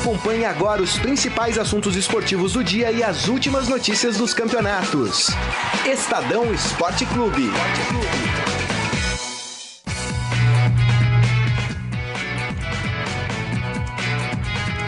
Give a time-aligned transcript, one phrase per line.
[0.00, 5.26] Acompanhe agora os principais assuntos esportivos do dia e as últimas notícias dos campeonatos.
[5.84, 7.50] Estadão Esporte Clube.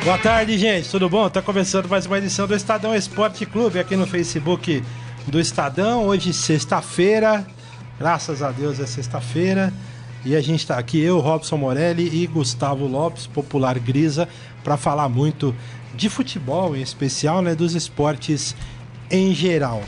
[0.02, 0.88] Boa tarde, gente.
[0.88, 1.29] Tudo bom?
[1.29, 4.82] Tá começando mais uma edição do Estadão Esporte Clube aqui no Facebook
[5.26, 6.06] do Estadão.
[6.06, 7.46] Hoje, sexta-feira.
[7.98, 9.74] Graças a Deus é sexta-feira.
[10.25, 14.29] E a gente está aqui, eu, Robson Morelli e Gustavo Lopes, popular Grisa,
[14.62, 15.54] para falar muito
[15.95, 18.54] de futebol, em especial, né, dos esportes
[19.11, 19.82] em geral.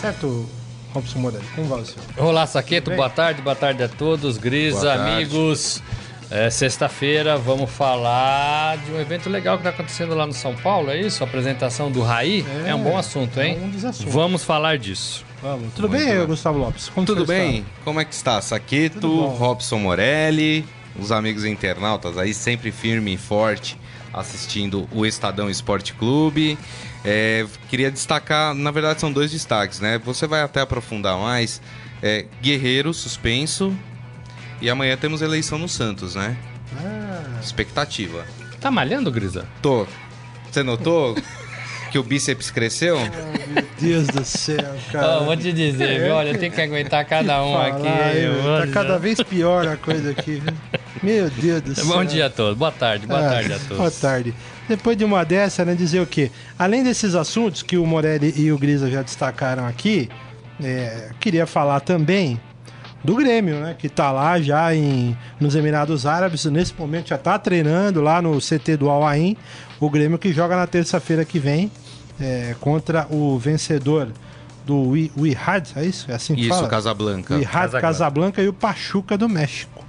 [0.00, 0.48] Certo,
[0.92, 1.44] Robson Morelli?
[1.54, 2.04] Como vai o senhor?
[2.18, 5.80] Olá, Saqueto, boa tarde, boa tarde a todos, Grisa, amigos.
[6.28, 10.90] É, Sexta-feira vamos falar de um evento legal que está acontecendo lá no São Paulo,
[10.90, 11.22] é isso?
[11.22, 12.44] A apresentação do Raí?
[12.64, 13.58] É, é um bom assunto, hein?
[13.60, 14.12] É um dos assuntos.
[14.12, 15.26] Vamos falar disso.
[15.42, 15.74] Vamos.
[15.74, 16.26] Tudo Muito bem, bom.
[16.26, 16.88] Gustavo Lopes?
[16.88, 17.58] Como Tudo bem?
[17.58, 17.70] Está?
[17.84, 18.40] Como é que está?
[18.40, 20.64] Saqueto, Robson Morelli,
[20.98, 23.76] os amigos internautas aí sempre firme e forte
[24.12, 26.58] assistindo o Estadão Esporte Clube.
[27.04, 29.98] É, queria destacar, na verdade são dois destaques, né?
[30.04, 31.60] Você vai até aprofundar mais.
[32.02, 33.74] É, Guerreiro suspenso
[34.60, 36.36] e amanhã temos eleição no Santos, né?
[36.78, 37.40] Ah.
[37.42, 38.24] Expectativa.
[38.60, 39.46] Tá malhando, Grisa?
[39.60, 39.86] Tô.
[40.50, 41.16] Você notou
[41.92, 42.96] que o bíceps cresceu?
[42.96, 45.20] Oh, meu Deus do céu, cara.
[45.20, 46.14] Oh, vou te dizer, viu?
[46.14, 47.82] Olha, tem que aguentar cada um aqui.
[47.82, 50.42] tá cada vez pior a coisa aqui.
[51.02, 51.84] Meu Deus do céu.
[51.84, 52.56] Bom dia a todos.
[52.56, 53.76] Boa tarde, boa ah, tarde a todos.
[53.76, 54.34] Boa tarde.
[54.66, 56.30] Depois de uma dessa, né, dizer o quê?
[56.58, 60.08] Além desses assuntos que o Morelli e o Grisa já destacaram aqui,
[60.64, 62.40] é, queria falar também
[63.04, 63.76] do Grêmio, né?
[63.78, 68.38] Que tá lá já em, nos Emirados Árabes, nesse momento já tá treinando lá no
[68.38, 69.36] CT do Al Ain.
[69.78, 71.70] O Grêmio que joga na terça-feira que vem
[72.22, 74.08] é, contra o vencedor
[74.64, 76.10] do Wihad, é isso?
[76.10, 76.68] É assim que isso, fala?
[76.68, 77.34] Casablanca.
[77.34, 79.84] O Wihad Casablanca e o Pachuca do México.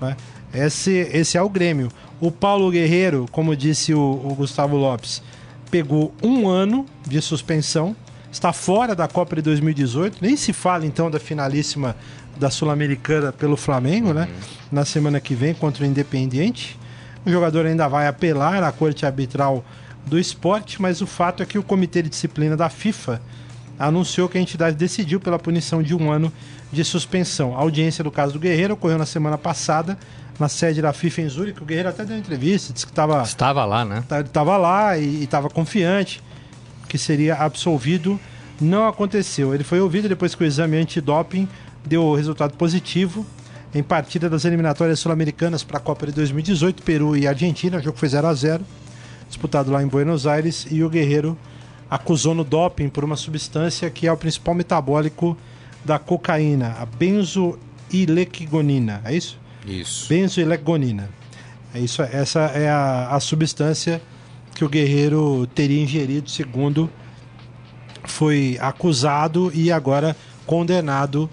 [0.00, 0.16] Né?
[0.54, 1.90] Esse, esse é o Grêmio.
[2.20, 5.20] O Paulo Guerreiro, como disse o, o Gustavo Lopes,
[5.68, 7.96] pegou um ano de suspensão,
[8.30, 11.96] está fora da Copa de 2018, nem se fala então da finalíssima
[12.36, 14.22] da Sul-Americana pelo Flamengo, né?
[14.22, 14.26] uhum.
[14.26, 14.34] né?
[14.70, 16.78] Na semana que vem contra o Independiente.
[17.26, 19.64] O jogador ainda vai apelar à corte arbitral
[20.06, 23.20] do esporte, mas o fato é que o Comitê de Disciplina da FIFA
[23.78, 26.32] anunciou que a entidade decidiu pela punição de um ano
[26.72, 27.56] de suspensão.
[27.56, 29.98] A audiência do caso do Guerreiro ocorreu na semana passada
[30.38, 31.62] na sede da FIFA em Zurique.
[31.62, 34.02] O Guerreiro até deu entrevista, disse que tava, estava lá, né?
[34.24, 36.22] Estava lá e estava confiante
[36.88, 38.18] que seria absolvido.
[38.60, 39.54] Não aconteceu.
[39.54, 41.48] Ele foi ouvido depois que o exame antidoping
[41.84, 43.26] deu resultado positivo
[43.74, 47.78] em partida das eliminatórias sul-americanas para a Copa de 2018, Peru e Argentina.
[47.78, 48.64] O jogo foi 0 a 0
[49.34, 51.36] disputado lá em Buenos Aires, e o Guerreiro
[51.90, 55.36] acusou no doping por uma substância que é o principal metabólico
[55.84, 59.02] da cocaína, a benzoilegonina.
[59.04, 59.38] É isso?
[59.66, 60.08] Isso.
[60.08, 61.10] Benzoilegonina.
[61.74, 64.00] É isso, essa é a, a substância
[64.54, 66.88] que o Guerreiro teria ingerido, segundo
[68.04, 70.16] foi acusado e agora
[70.46, 71.28] condenado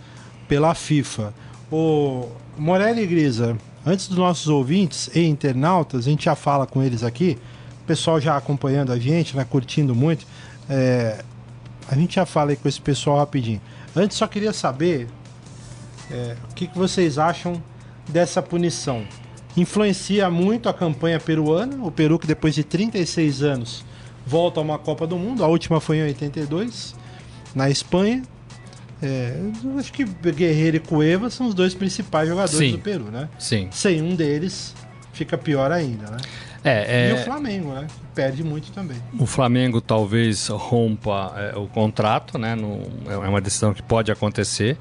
[0.47, 1.33] pela FIFA.
[1.72, 7.03] O Morelli Grisa, antes dos nossos ouvintes e internautas, a gente já fala com eles
[7.03, 7.38] aqui,
[7.84, 10.25] o pessoal já acompanhando a gente, né, curtindo muito.
[10.69, 11.24] É,
[11.88, 13.62] a gente já fala aí com esse pessoal rapidinho.
[13.96, 15.08] Antes só queria saber
[16.09, 17.62] é, o que, que vocês acham
[18.08, 19.03] dessa punição.
[19.58, 23.86] Influencia muito a campanha peruana, o Peru que depois de 36 anos
[24.25, 26.96] volta a uma Copa do Mundo, a última foi em 82,
[27.53, 28.22] na Espanha.
[29.03, 29.36] É,
[29.80, 32.72] acho que Guerreiro e Cueva são os dois principais jogadores Sim.
[32.74, 33.28] do Peru, né?
[33.40, 33.68] Sim.
[33.72, 34.75] Sem um deles,
[35.12, 36.18] fica pior ainda, né?
[36.64, 37.10] É, é...
[37.12, 37.88] E o Flamengo, né?
[38.14, 38.98] Perde muito também.
[39.18, 42.56] O Flamengo talvez rompa é, o contrato, né?
[42.56, 44.78] No, é uma decisão que pode acontecer.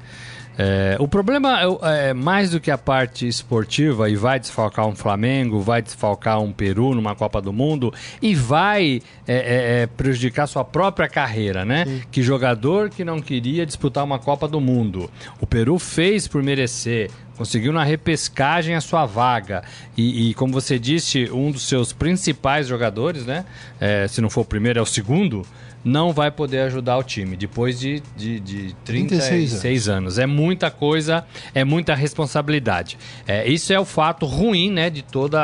[0.57, 4.95] É, o problema é, é, mais do que a parte esportiva e vai desfalcar um
[4.95, 10.47] Flamengo, vai desfalcar um Peru numa Copa do Mundo e vai é, é, é prejudicar
[10.47, 11.85] sua própria carreira, né?
[11.85, 12.01] Sim.
[12.11, 15.09] Que jogador que não queria disputar uma Copa do Mundo.
[15.39, 19.63] O Peru fez por merecer, conseguiu na repescagem a sua vaga.
[19.97, 23.45] E, e, como você disse, um dos seus principais jogadores, né?
[23.79, 25.45] É, se não for o primeiro, é o segundo
[25.83, 29.89] não vai poder ajudar o time depois de, de, de 36 anos.
[29.89, 30.19] anos.
[30.19, 32.97] É muita coisa, é muita responsabilidade.
[33.27, 35.37] É, isso é o fato ruim né, de todo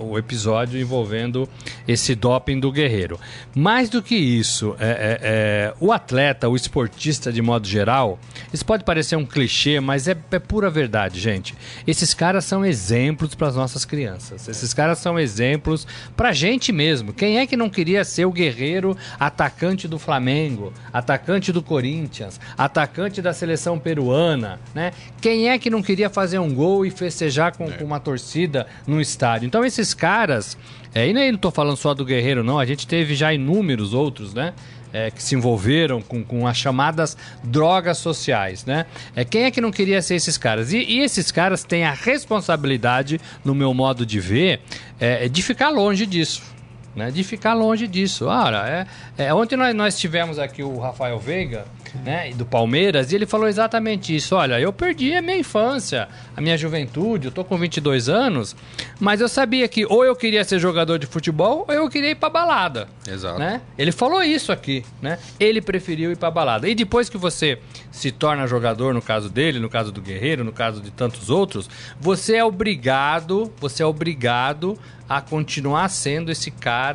[0.00, 1.48] o episódio envolvendo
[1.86, 3.18] esse doping do Guerreiro.
[3.54, 8.18] Mais do que isso, é, é, é, o atleta, o esportista de modo geral,
[8.52, 11.54] isso pode parecer um clichê, mas é, é pura verdade gente.
[11.86, 14.48] Esses caras são exemplos para as nossas crianças.
[14.48, 15.86] Esses caras são exemplos
[16.16, 17.12] para gente mesmo.
[17.12, 18.96] Quem é que não queria ser o guerreiro
[19.46, 24.92] atacante do Flamengo, atacante do Corinthians, atacante da seleção peruana, né?
[25.20, 29.00] Quem é que não queria fazer um gol e festejar com, com uma torcida no
[29.00, 29.46] estádio?
[29.46, 30.58] Então esses caras,
[30.92, 32.58] é, e nem não tô falando só do guerreiro, não.
[32.58, 34.52] A gente teve já inúmeros outros, né?
[34.92, 38.86] é, que se envolveram com, com as chamadas drogas sociais, né?
[39.14, 40.72] É, quem é que não queria ser esses caras?
[40.72, 44.60] E, e esses caras têm a responsabilidade, no meu modo de ver,
[44.98, 46.55] é, de ficar longe disso.
[46.96, 48.24] Né, de ficar longe disso.
[48.24, 48.86] Ora,
[49.18, 51.66] é, é, ontem nós, nós tivemos aqui o Rafael Veiga,
[52.02, 54.34] né, do Palmeiras, e ele falou exatamente isso.
[54.34, 58.56] Olha, eu perdi a minha infância, a minha juventude, eu tô com 22 anos,
[58.98, 62.14] mas eu sabia que ou eu queria ser jogador de futebol ou eu queria ir
[62.14, 62.88] pra balada.
[63.06, 63.38] Exato.
[63.38, 63.60] Né?
[63.76, 65.18] Ele falou isso aqui, né?
[65.38, 66.66] Ele preferiu ir pra balada.
[66.66, 67.58] E depois que você
[67.90, 71.68] se torna jogador, no caso dele, no caso do Guerreiro, no caso de tantos outros,
[72.00, 74.78] você é obrigado, você é obrigado
[75.08, 76.85] a continuar sendo esse cara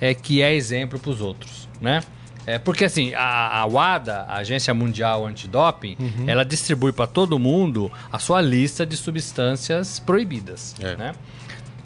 [0.00, 2.02] é, que é exemplo para os outros, né?
[2.44, 6.24] É, porque assim, a, a WADA, a Agência Mundial Antidoping, uhum.
[6.26, 10.74] ela distribui para todo mundo a sua lista de substâncias proibidas.
[10.80, 10.96] É.
[10.96, 11.12] Né?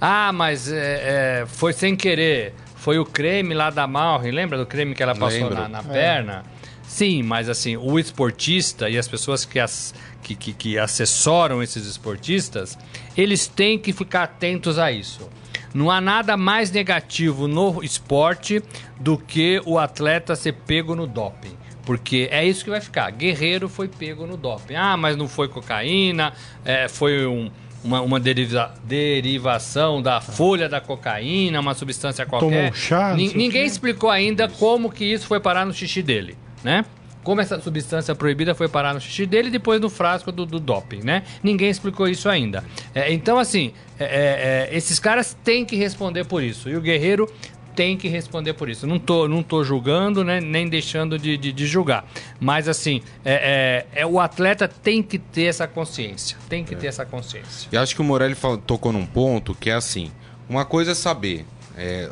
[0.00, 2.54] Ah, mas é, é, foi sem querer.
[2.76, 6.44] Foi o creme lá da Malrin, lembra do creme que ela passou na, na, perna?
[6.86, 9.92] Sim, mas assim, o esportista e as pessoas que, as,
[10.22, 12.78] que, que, que assessoram esses esportistas,
[13.16, 15.28] eles têm que ficar atentos a isso.
[15.74, 18.62] Não há nada mais negativo no esporte
[18.98, 21.56] do que o atleta ser pego no doping.
[21.84, 23.10] Porque é isso que vai ficar.
[23.12, 24.74] Guerreiro foi pego no doping.
[24.74, 26.32] Ah, mas não foi cocaína,
[26.64, 27.48] é, foi um,
[27.84, 32.48] uma, uma deriva, derivação da folha da cocaína, uma substância qualquer.
[32.48, 36.84] Tomou um chá, ninguém explicou ainda como que isso foi parar no xixi dele, né?
[37.26, 40.60] Como essa substância proibida foi parar no xixi dele e depois no frasco do, do
[40.60, 41.24] doping, né?
[41.42, 42.62] Ninguém explicou isso ainda.
[42.94, 46.70] É, então, assim, é, é, é, esses caras têm que responder por isso.
[46.70, 47.28] E o Guerreiro
[47.74, 48.86] tem que responder por isso.
[48.86, 50.40] Não tô, não tô julgando, né?
[50.40, 52.08] Nem deixando de, de, de julgar.
[52.38, 56.38] Mas assim, é, é, é, o atleta tem que ter essa consciência.
[56.48, 57.68] Tem que ter essa consciência.
[57.72, 60.12] E acho que o Morelli tocou num ponto que é assim:
[60.48, 61.44] uma coisa é saber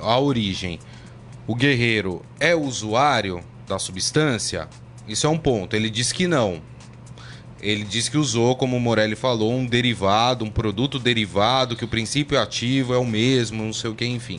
[0.03, 0.81] a origem.
[1.47, 4.69] O guerreiro é usuário da substância?
[5.09, 5.75] Isso é um ponto.
[5.75, 6.61] Ele diz que não.
[7.61, 11.89] Ele diz que usou, como o Morelli falou, um derivado, um produto derivado, que o
[11.89, 14.39] princípio ativo é o mesmo, não sei o que, enfim.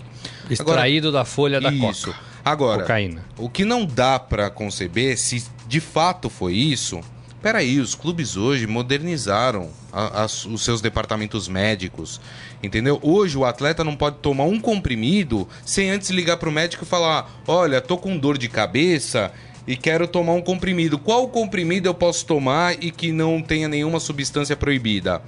[0.49, 2.07] Extraído Agora, da folha da isso.
[2.07, 2.19] coca.
[2.43, 3.25] Agora, Cocaína.
[3.39, 7.01] o que não dá para conceber, se de fato foi isso,
[7.41, 12.21] peraí, os clubes hoje modernizaram a, a, os seus departamentos médicos,
[12.61, 12.99] entendeu?
[13.01, 16.87] Hoje o atleta não pode tomar um comprimido sem antes ligar para o médico e
[16.87, 19.31] falar: olha, tô com dor de cabeça
[19.67, 20.97] e quero tomar um comprimido.
[20.97, 25.21] Qual comprimido eu posso tomar e que não tenha nenhuma substância proibida?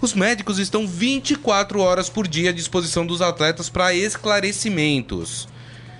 [0.00, 5.48] Os médicos estão 24 horas por dia à disposição dos atletas para esclarecimentos.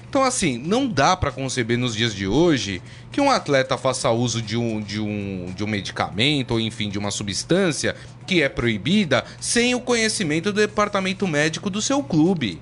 [0.08, 4.40] Então, assim, não dá para conceber nos dias de hoje que um atleta faça uso
[4.40, 9.24] de um, de, um, de um medicamento ou, enfim, de uma substância que é proibida
[9.40, 12.60] sem o conhecimento do departamento médico do seu clube.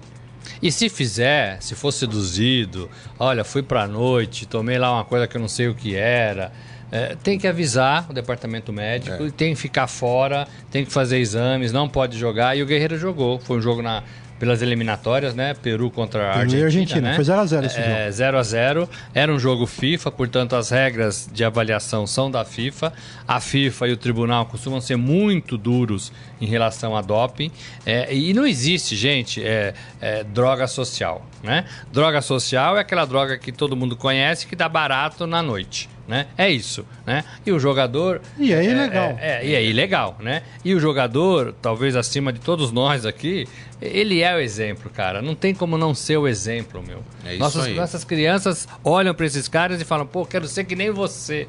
[0.62, 2.88] E se fizer, se for seduzido,
[3.19, 6.53] olha, fui pra noite, tomei lá uma coisa que eu não sei o que era.
[6.93, 9.31] É, tem que avisar o departamento médico, é.
[9.31, 12.56] tem que ficar fora, tem que fazer exames, não pode jogar.
[12.56, 13.41] E o Guerreiro jogou.
[13.41, 14.05] Foi um jogo na,
[14.42, 15.54] pelas eliminatórias, né?
[15.54, 16.64] Peru contra a Argentina.
[16.64, 17.00] Argentina.
[17.10, 17.14] Né?
[17.14, 18.38] Foi 0x0 esse é, jogo.
[18.38, 18.88] 0x0.
[19.14, 22.92] Era um jogo FIFA, portanto as regras de avaliação são da FIFA.
[23.28, 27.52] A FIFA e o tribunal costumam ser muito duros em relação a doping.
[27.86, 31.25] É, e não existe, gente, é, é, droga social.
[31.40, 31.64] Né?
[31.92, 36.26] Droga social é aquela droga que todo mundo conhece que dá barato na noite né?
[36.37, 37.25] É isso, né?
[37.47, 38.21] E o jogador...
[38.38, 39.16] E é ilegal.
[39.21, 40.42] É, é, e é ilegal, né?
[40.64, 43.47] E o jogador, talvez acima de todos nós aqui,
[43.80, 45.23] ele é o exemplo, cara.
[45.23, 47.02] Não tem como não ser o exemplo, meu.
[47.25, 47.75] É isso nossas, aí.
[47.75, 51.47] nossas crianças olham para esses caras e falam, pô, quero ser que nem você,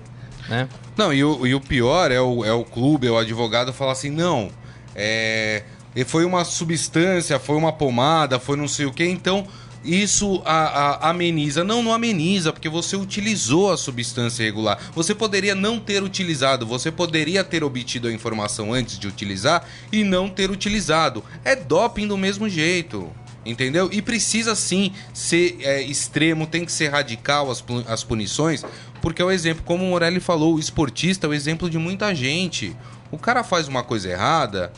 [0.48, 0.70] né?
[0.96, 3.94] Não, e o, e o pior é o, é o clube, é o advogado falar
[3.94, 4.50] assim, não,
[4.96, 5.64] é...
[6.08, 9.46] Foi uma substância, foi uma pomada, foi não sei o que, então
[9.84, 11.64] isso a, a, ameniza.
[11.64, 14.80] Não, não ameniza, porque você utilizou a substância regular.
[14.94, 20.04] Você poderia não ter utilizado, você poderia ter obtido a informação antes de utilizar e
[20.04, 21.24] não ter utilizado.
[21.44, 23.12] É doping do mesmo jeito.
[23.46, 23.90] Entendeu?
[23.92, 28.64] E precisa sim ser é, extremo, tem que ser radical as, as punições,
[29.02, 32.16] porque é o exemplo, como o Morelli falou, o esportista é o exemplo de muita
[32.16, 32.74] gente.
[33.12, 34.72] O cara faz uma coisa errada,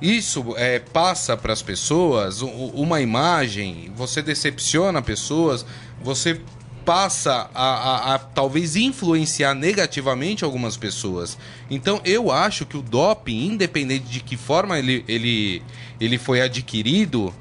[0.00, 5.66] isso é, passa para as pessoas uma imagem, você decepciona pessoas,
[6.02, 6.40] você
[6.84, 11.36] passa a, a, a, talvez influenciar negativamente algumas pessoas.
[11.68, 15.62] Então eu acho que o doping, independente de que forma ele, ele,
[16.00, 17.34] ele foi adquirido,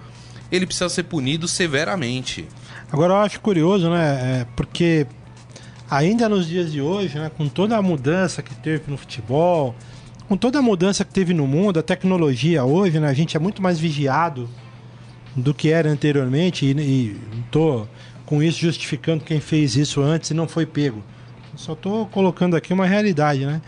[0.52, 2.46] ele precisa ser punido severamente.
[2.92, 4.42] Agora eu acho curioso, né?
[4.42, 5.08] É, porque
[5.90, 9.76] ainda nos dias de hoje, né, com toda a mudança que teve no futebol,
[10.28, 13.40] com toda a mudança que teve no mundo, a tecnologia hoje, né, a gente é
[13.40, 14.50] muito mais vigiado
[15.36, 17.88] do que era anteriormente e, e tô
[18.26, 21.02] com isso justificando quem fez isso antes e não foi pego.
[21.56, 23.62] Só estou colocando aqui uma realidade, né?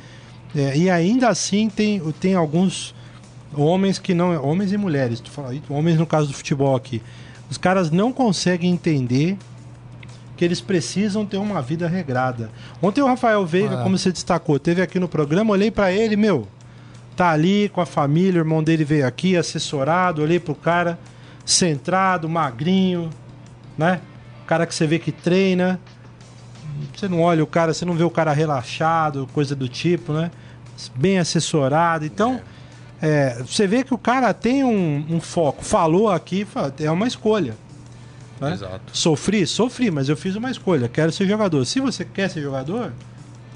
[0.56, 2.94] É, e ainda assim tem, tem alguns
[3.54, 4.44] homens que não.
[4.44, 7.02] Homens e mulheres, tu fala, homens no caso do futebol aqui.
[7.50, 9.38] Os caras não conseguem entender
[10.40, 12.50] que eles precisam ter uma vida regrada.
[12.82, 13.84] Ontem o Rafael Veiga, ah.
[13.84, 16.48] como você destacou, teve aqui no programa, olhei para ele, meu,
[17.14, 20.98] tá ali com a família, o irmão dele veio aqui, assessorado, olhei pro cara,
[21.46, 23.10] centrado, magrinho,
[23.78, 24.00] né?
[24.48, 25.78] cara que você vê que treina.
[26.96, 30.32] Você não olha o cara, você não vê o cara relaxado, coisa do tipo, né?
[30.96, 32.06] Bem assessorado.
[32.06, 32.40] Então,
[33.02, 33.40] é.
[33.40, 35.66] É, você vê que o cara tem um, um foco.
[35.66, 36.48] Falou aqui,
[36.80, 37.58] é uma escolha.
[38.40, 38.54] Né?
[38.54, 38.82] Exato.
[38.94, 39.46] Sofri?
[39.46, 40.88] Sofri, mas eu fiz uma escolha.
[40.88, 41.66] Quero ser jogador.
[41.66, 42.94] Se você quer ser jogador,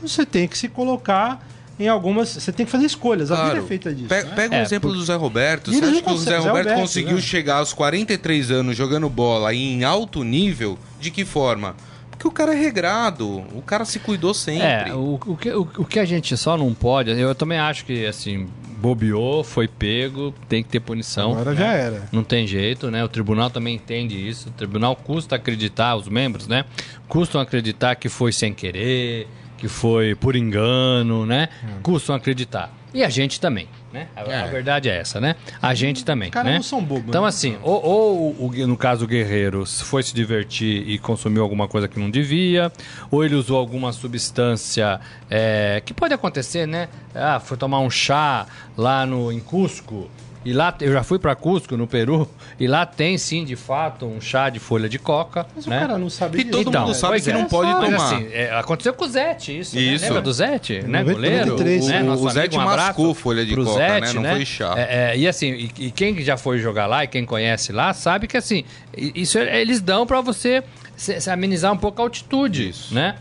[0.02, 1.46] você tem que se colocar
[1.80, 2.30] em algumas.
[2.30, 3.30] Você tem que fazer escolhas.
[3.30, 3.44] Claro.
[3.44, 4.10] A vida é feita disso.
[4.10, 4.32] Pe né?
[4.36, 5.02] Pega o é, exemplo porque...
[5.02, 5.72] do Zé Roberto.
[5.72, 7.22] Você acha que o Zé Roberto, Roberto conseguiu né?
[7.22, 10.78] chegar aos 43 anos jogando bola em alto nível?
[11.00, 11.76] De que forma?
[12.24, 14.66] Porque o cara é regrado, o cara se cuidou sempre.
[14.66, 17.84] É, o, o, que, o, o que a gente só não pode, eu também acho
[17.84, 21.34] que assim, bobeou, foi pego, tem que ter punição.
[21.34, 21.58] Agora né?
[21.58, 22.04] já era.
[22.14, 23.04] Não tem jeito, né?
[23.04, 24.48] O tribunal também entende isso.
[24.48, 26.64] O tribunal custa acreditar, os membros, né?
[27.10, 29.28] Custam acreditar que foi sem querer,
[29.58, 31.50] que foi por engano, né?
[31.62, 31.82] Hum.
[31.84, 32.72] Custam acreditar.
[32.94, 34.08] E a gente também, né?
[34.16, 34.42] A, é.
[34.42, 35.36] a verdade é essa, né?
[35.62, 36.56] A gente também, Cara, né?
[36.56, 37.10] não são bobos.
[37.10, 37.28] Então, né?
[37.28, 42.00] assim, ou, ou, no caso o Guerreiro foi se divertir e consumiu alguma coisa que
[42.00, 42.72] não devia,
[43.10, 46.88] ou ele usou alguma substância é, que pode acontecer, né?
[47.16, 48.46] Ah, foi tomar um chá
[48.78, 50.10] lá no, em Cusco
[50.46, 54.06] e lá eu já fui para Cusco, no Peru, e lá tem sim, de fato,
[54.06, 55.46] um chá de folha de coca.
[55.56, 55.78] Mas né?
[55.78, 57.34] o cara não sabe E todo então, mundo sabe que é.
[57.34, 57.96] não pode tomar.
[57.96, 59.78] Assim, é, aconteceu com o Zete, isso.
[59.78, 60.04] isso.
[60.04, 60.10] Né?
[60.10, 60.82] Lembra do Zete?
[60.82, 61.04] Né?
[61.04, 61.52] Goleiro?
[61.52, 62.04] 93, né?
[62.04, 64.14] o, o Zete um mascou folha de coca, Zete, né?
[64.14, 64.36] Não né?
[64.36, 64.74] foi chá.
[64.78, 67.94] É, é, e assim, e, e, quem já foi jogar lá e quem conhece lá,
[67.94, 68.64] sabe que assim,
[68.96, 70.64] isso eles dão para você
[70.96, 72.94] se, se amenizar um pouco a altitude, isso.
[72.94, 73.16] né?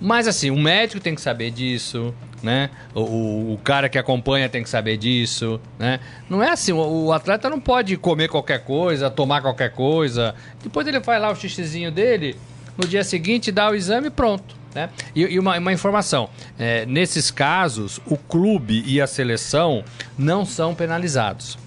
[0.00, 2.70] Mas assim, o médico tem que saber disso, né?
[2.94, 6.00] O, o, cara que acompanha tem que saber disso, né?
[6.28, 10.34] Não é assim, o, o, atleta não pode comer qualquer coisa, tomar qualquer coisa.
[10.62, 12.36] Depois ele faz lá o xixizinho dele,
[12.76, 14.54] no dia seguinte dá o exame e pronto.
[14.74, 14.90] Né?
[15.14, 19.82] E, e uma, uma, informação: é, nesses casos, o clube e a seleção
[20.18, 21.58] não são penalizados.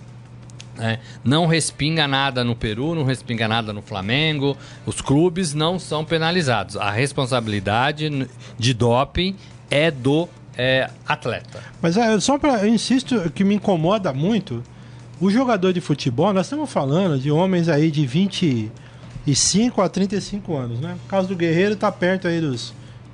[0.79, 0.99] Né?
[1.23, 4.57] Não respinga nada no Peru, não respinga nada no Flamengo.
[4.85, 6.77] Os clubes não são penalizados.
[6.77, 9.35] A responsabilidade de doping
[9.69, 11.61] é do é, atleta.
[11.81, 12.65] Mas é, só para.
[12.65, 14.63] Eu insisto que me incomoda muito.
[15.21, 20.79] O jogador de futebol, nós estamos falando de homens aí de 25 a 35 anos,
[20.79, 20.97] né?
[21.05, 22.69] O caso do Guerreiro tá perto aí dos.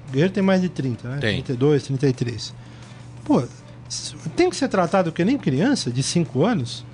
[0.07, 1.17] O Guerreiro tem mais de 30, né?
[1.19, 1.41] Tem.
[1.41, 2.53] 32, 33.
[3.23, 3.43] Pô,
[4.35, 6.85] tem que ser tratado que nem criança de 5 anos,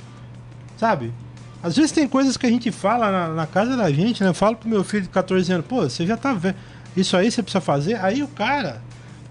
[0.82, 1.14] sabe?
[1.62, 4.30] Às vezes tem coisas que a gente fala na, na, casa da gente, né?
[4.30, 6.56] Eu falo pro meu filho de 14 anos, pô, você já tá vendo.
[6.98, 8.04] Isso aí você precisa fazer.
[8.04, 8.82] Aí o cara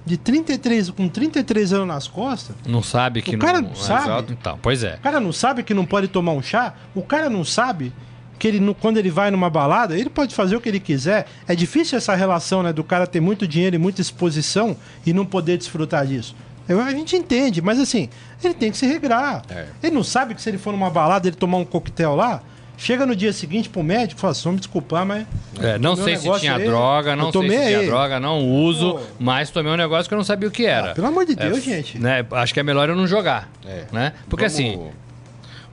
[0.07, 2.55] de 33, com 33 anos nas costas.
[2.65, 4.33] Não sabe que o cara não, não sabe.
[4.33, 4.95] Então, pois é.
[4.95, 6.73] O cara não sabe que não pode tomar um chá.
[6.95, 7.93] O cara não sabe
[8.39, 11.27] que ele, quando ele vai numa balada, ele pode fazer o que ele quiser.
[11.49, 12.73] É difícil essa relação, né?
[12.73, 16.37] Do cara ter muito dinheiro e muita exposição e não poder desfrutar disso.
[16.71, 18.09] A gente entende, mas assim,
[18.43, 19.43] ele tem que se regrar.
[19.51, 19.67] É.
[19.83, 22.43] Ele não sabe que se ele for numa balada, ele tomar um coquetel lá,
[22.81, 25.27] Chega no dia seguinte pro médico e fala assim, me desculpar, mas.
[25.61, 27.87] É, não sei se tinha aí, droga, não sei se tinha aí.
[27.87, 29.01] droga, não uso, Pô.
[29.19, 30.93] mas tomei um negócio que eu não sabia o que era.
[30.93, 31.99] Ah, pelo amor de Deus, é, gente.
[31.99, 33.51] Né, acho que é melhor eu não jogar.
[33.67, 33.85] É.
[33.93, 34.15] Né?
[34.31, 34.91] Porque vamos, assim.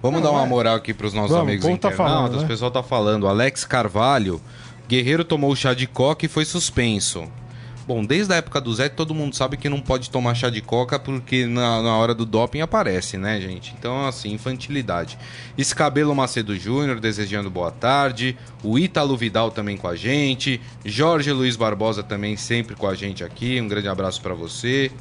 [0.02, 1.98] Vamos não, dar uma moral aqui pros nossos vamos, amigos internautas.
[1.98, 2.44] Tá falando, né?
[2.44, 3.26] O pessoal tá falando.
[3.26, 4.42] Alex Carvalho,
[4.90, 7.24] Guerreiro tomou chá de coca e foi suspenso.
[7.88, 10.62] Bom, desde a época do Zé, todo mundo sabe que não pode tomar chá de
[10.62, 13.74] coca porque na, na hora do doping aparece, né, gente?
[13.80, 15.18] Então, assim, infantilidade.
[15.58, 18.38] Escabelo Macedo Júnior desejando boa tarde.
[18.62, 20.60] O Ítalo Vidal também com a gente.
[20.84, 23.62] Jorge Luiz Barbosa também sempre com a gente aqui.
[23.62, 24.92] Um grande abraço para você.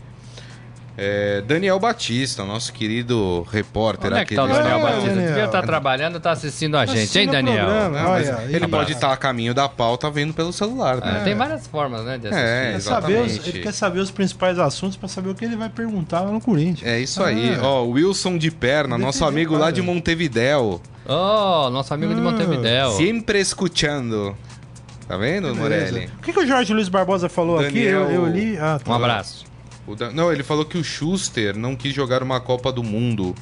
[0.99, 4.23] É, Daniel Batista, nosso querido repórter Onde aqui.
[4.23, 5.09] É que tá o Daniel Batista?
[5.09, 5.27] Daniel.
[5.29, 7.67] Devia estar tá trabalhando, está assistindo a gente, hein, Daniel?
[7.67, 10.97] Programa, olha, ele pode estar tá a caminho da pauta vendo pelo celular.
[10.97, 11.19] Né?
[11.21, 12.47] É, tem várias formas, né, de assistir.
[12.47, 15.57] É, ele, saber os, ele quer saber os principais assuntos para saber o que ele
[15.57, 16.89] vai perguntar lá no Corinthians.
[16.89, 17.55] É isso aí.
[17.61, 17.67] Ah.
[17.67, 20.81] Ó, Wilson de Perna, nosso amigo lá de Montevidéu.
[21.07, 22.25] Oh, nosso amigo de ah.
[22.25, 22.91] Montevidéu.
[22.93, 24.35] Sempre escutando.
[25.07, 26.11] Tá vendo, Morelli?
[26.19, 27.85] O que, que o Jorge Luiz Barbosa falou aqui?
[27.85, 28.59] Daniel- Eu, eu li.
[28.59, 28.91] Ah, tá.
[28.91, 29.45] Um abraço.
[29.87, 33.35] O Dan- Não, ele falou que o Schuster não quis jogar uma Copa do Mundo.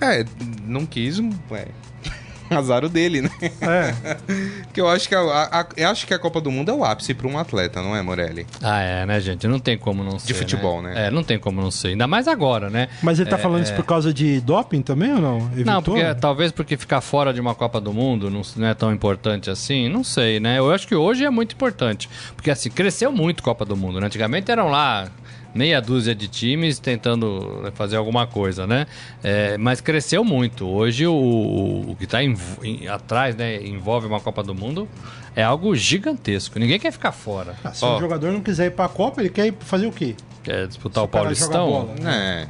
[0.00, 0.24] É,
[0.66, 1.18] não quis,
[1.50, 1.66] ué.
[2.50, 3.30] Azar o dele, né?
[3.62, 3.94] É.
[4.64, 6.84] Porque eu acho que a, a- eu acho que a Copa do Mundo é o
[6.84, 8.46] ápice para um atleta, não é, Morelli?
[8.62, 9.46] Ah, é, né, gente?
[9.48, 10.34] Não tem como não ser.
[10.34, 11.06] futebol, né?
[11.06, 11.88] É, não tem como não ser.
[11.88, 12.88] Ainda mais agora, né?
[13.02, 13.76] Mas ele tá É, falando isso é.
[13.76, 15.38] por causa de doping também ou não?
[15.52, 15.64] Evitou?
[15.64, 18.92] Não, porque talvez porque ficar fora de uma Copa do Mundo não, não é tão
[18.92, 20.58] importante assim, não sei, né?
[20.58, 22.10] Eu acho que hoje é muito importante.
[22.36, 24.06] Porque assim, cresceu muito Copa do Mundo, né?
[24.08, 25.08] Antigamente eram lá
[25.54, 28.86] meia dúzia de times tentando fazer alguma coisa, né?
[29.22, 30.66] É, mas cresceu muito.
[30.66, 32.18] Hoje o, o que está
[32.92, 34.88] atrás, né, envolve uma Copa do Mundo,
[35.36, 36.58] é algo gigantesco.
[36.58, 37.54] Ninguém quer ficar fora.
[37.64, 40.14] Ah, se o jogador não quiser ir pra Copa, ele quer ir fazer o quê?
[40.42, 41.70] Quer disputar Se o o Paulistão?
[41.70, 41.94] bola.
[42.10, 42.46] É.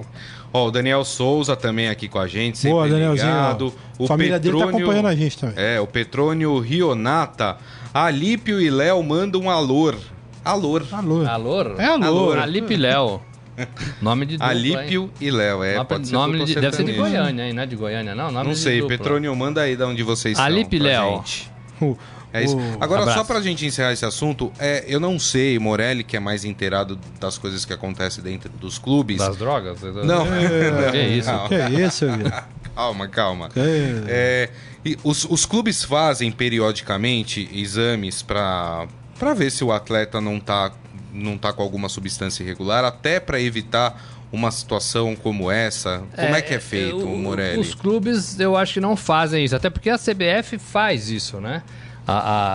[0.55, 3.27] Ó, o Daniel Souza também aqui com a gente, sempre Boa, Danielzinho.
[3.27, 3.75] ligado.
[3.99, 4.05] ó.
[4.05, 5.55] A família dele tá acompanhando a gente também.
[5.57, 7.57] É, o Petrônio Rionata.
[7.95, 9.97] Alípio e Léo mandam um alor.
[10.45, 10.87] Alor.
[10.93, 11.27] Alô.
[11.27, 11.63] Alô?
[11.79, 12.33] É alô.
[12.33, 13.21] Alip Léo.
[14.01, 14.77] Nome de dupla, hein?
[14.77, 16.93] Alípio e Léo, é, Nome- pode ser nome de- deve ser de.
[16.95, 17.53] Goiânia, hein?
[17.53, 18.31] Não é de Goiânia, não?
[18.33, 18.97] Nome Não sei, dupla.
[18.97, 20.45] Petrônio, manda aí de onde vocês estão.
[20.47, 21.17] Alipe pra Léo.
[21.17, 21.51] gente.
[21.81, 21.97] O-
[22.33, 22.57] É isso.
[22.57, 23.19] o- Agora, Abraço.
[23.19, 26.99] só pra gente encerrar esse assunto, é, eu não sei, Morelli, que é mais inteirado
[27.21, 29.19] das coisas que acontecem dentro dos clubes.
[29.19, 29.79] Das drogas?
[29.83, 30.25] Não.
[30.91, 31.31] Que isso?
[31.31, 31.49] Não.
[31.49, 32.45] Que é isso, Vira?
[32.75, 33.51] Calma, calma.
[33.55, 34.51] É- É,
[34.83, 38.87] e os, os clubes fazem periodicamente exames para
[39.23, 40.73] para ver se o atleta não tá,
[41.15, 44.03] não tá com alguma substância irregular, até para evitar
[44.33, 46.03] uma situação como essa.
[46.17, 47.61] Como é, que é feito, o- Morelli?
[47.61, 49.55] Os clubes, eu acho que não fazem isso.
[49.55, 51.63] Até porque a CBF faz isso, né?
[52.05, 52.13] A-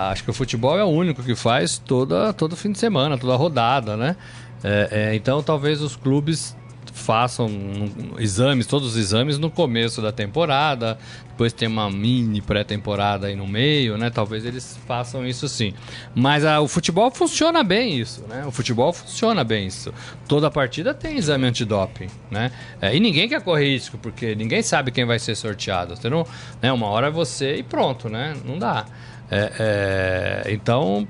[0.07, 3.17] a- acho que o futebol é o único que faz toda, todo fim de semana,
[3.17, 4.17] toda rodada, né?
[4.61, 6.53] É, é, então, talvez os clubes
[6.97, 7.49] façam
[8.17, 10.97] exames, todos os exames no começo da temporada,
[11.29, 14.09] depois tem uma mini pré-temporada aí no meio, né?
[14.09, 15.73] Talvez eles façam isso sim.
[16.15, 18.43] Mas ah, o futebol funciona bem isso, né?
[18.45, 19.93] O futebol funciona bem isso.
[20.27, 22.51] Toda partida tem exame antidoping, né?
[22.81, 25.95] É, e ninguém quer correr risco, porque ninguém sabe quem vai ser sorteado.
[25.95, 26.25] Você não,
[26.61, 26.71] né?
[26.71, 28.35] Uma hora é você e pronto, né?
[28.43, 28.85] Não dá.
[29.29, 31.07] É, é, então,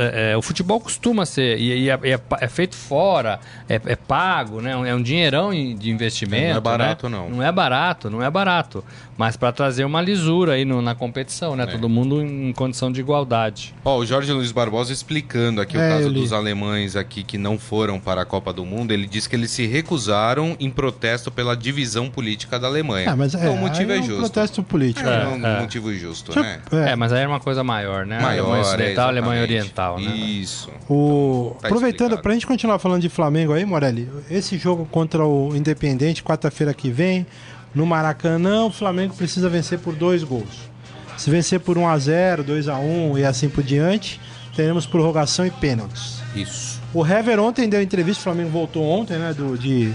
[0.00, 3.38] é, é, o futebol costuma ser, e, e é, é é feito fora,
[3.68, 4.72] é, é pago, né?
[4.88, 6.50] É um dinheirão de investimento.
[6.52, 7.16] Não é barato, né?
[7.16, 7.30] não.
[7.30, 8.84] Não é barato, não é barato.
[9.16, 11.64] Mas para trazer uma lisura aí no- na competição, né?
[11.64, 11.66] É.
[11.66, 13.74] Todo mundo em condição de igualdade.
[13.84, 17.58] Ó, o Jorge Luiz Barbosa explicando aqui o É, caso dos alemães aqui que não
[17.58, 21.54] foram para a Copa do Mundo, ele disse que eles se recusaram em protesto pela
[21.56, 23.10] divisão política da Alemanha.
[23.10, 24.20] Ah, mas então é, o motivo aí é um justo.
[24.20, 25.06] protesto político.
[25.08, 25.26] É, né?
[25.28, 25.60] um É.
[25.60, 26.60] motivo justo, Deixa né?
[26.72, 28.18] é, É, mas aí era uma coisa maior, né?
[28.20, 29.66] Maior, Alemanha é, Ocidental, Alemanha exatamente.
[29.94, 30.16] Oriental, né?
[30.16, 30.70] Isso.
[30.88, 31.56] O...
[31.60, 32.22] Tá Aproveitando, explicado.
[32.22, 36.90] pra gente continuar falando de Flamengo aí, Morelli, esse jogo contra o Independente, quarta-feira que
[36.90, 37.26] vem,
[37.74, 40.70] no Maracanã, o Flamengo precisa vencer por dois gols.
[41.16, 44.20] Se vencer por 1x0, 2x1 e assim por diante,
[44.56, 46.20] teremos prorrogação e pênaltis.
[46.34, 46.80] Isso.
[46.92, 49.92] O Hever ontem deu entrevista, o Flamengo voltou ontem, né, do, de,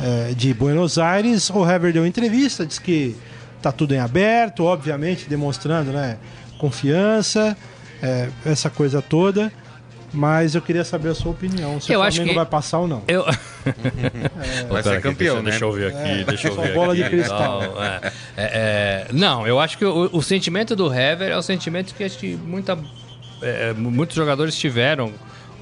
[0.00, 1.50] eh, de Buenos Aires.
[1.50, 3.16] O Hever deu entrevista, disse que
[3.60, 6.16] tá tudo em aberto, obviamente demonstrando, né,
[6.58, 7.56] confiança,
[8.02, 9.52] eh, essa coisa toda.
[10.12, 12.78] Mas eu queria saber a sua opinião, se Eu o acho Flamengo que- vai passar
[12.80, 13.04] ou não.
[13.06, 13.24] Eu...
[14.68, 15.50] Vai ser campeão, né?
[15.50, 17.02] Deixa eu ver aqui, deixa eu ver bola aqui.
[17.04, 17.60] de cristal.
[17.62, 21.42] Não, é, é, é, não, eu acho que o, o sentimento do Hever é o
[21.42, 22.76] sentimento que acho que muita,
[23.40, 25.12] é, muitos jogadores tiveram,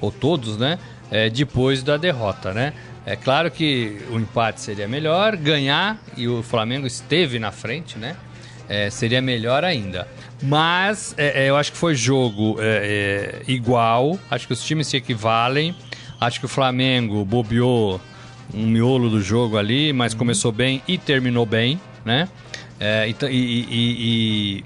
[0.00, 0.78] ou todos, né?
[1.10, 2.72] é, depois da derrota, né?
[3.06, 8.16] É claro que o empate seria melhor, ganhar, e o Flamengo esteve na frente, né?
[8.68, 10.06] É, seria melhor ainda.
[10.42, 14.86] Mas é, é, eu acho que foi jogo é, é, igual, acho que os times
[14.86, 15.74] se equivalem.
[16.20, 18.00] Acho que o Flamengo bobeou
[18.52, 22.28] um miolo do jogo ali, mas começou bem e terminou bem, né?
[22.80, 24.64] É, e, e- e-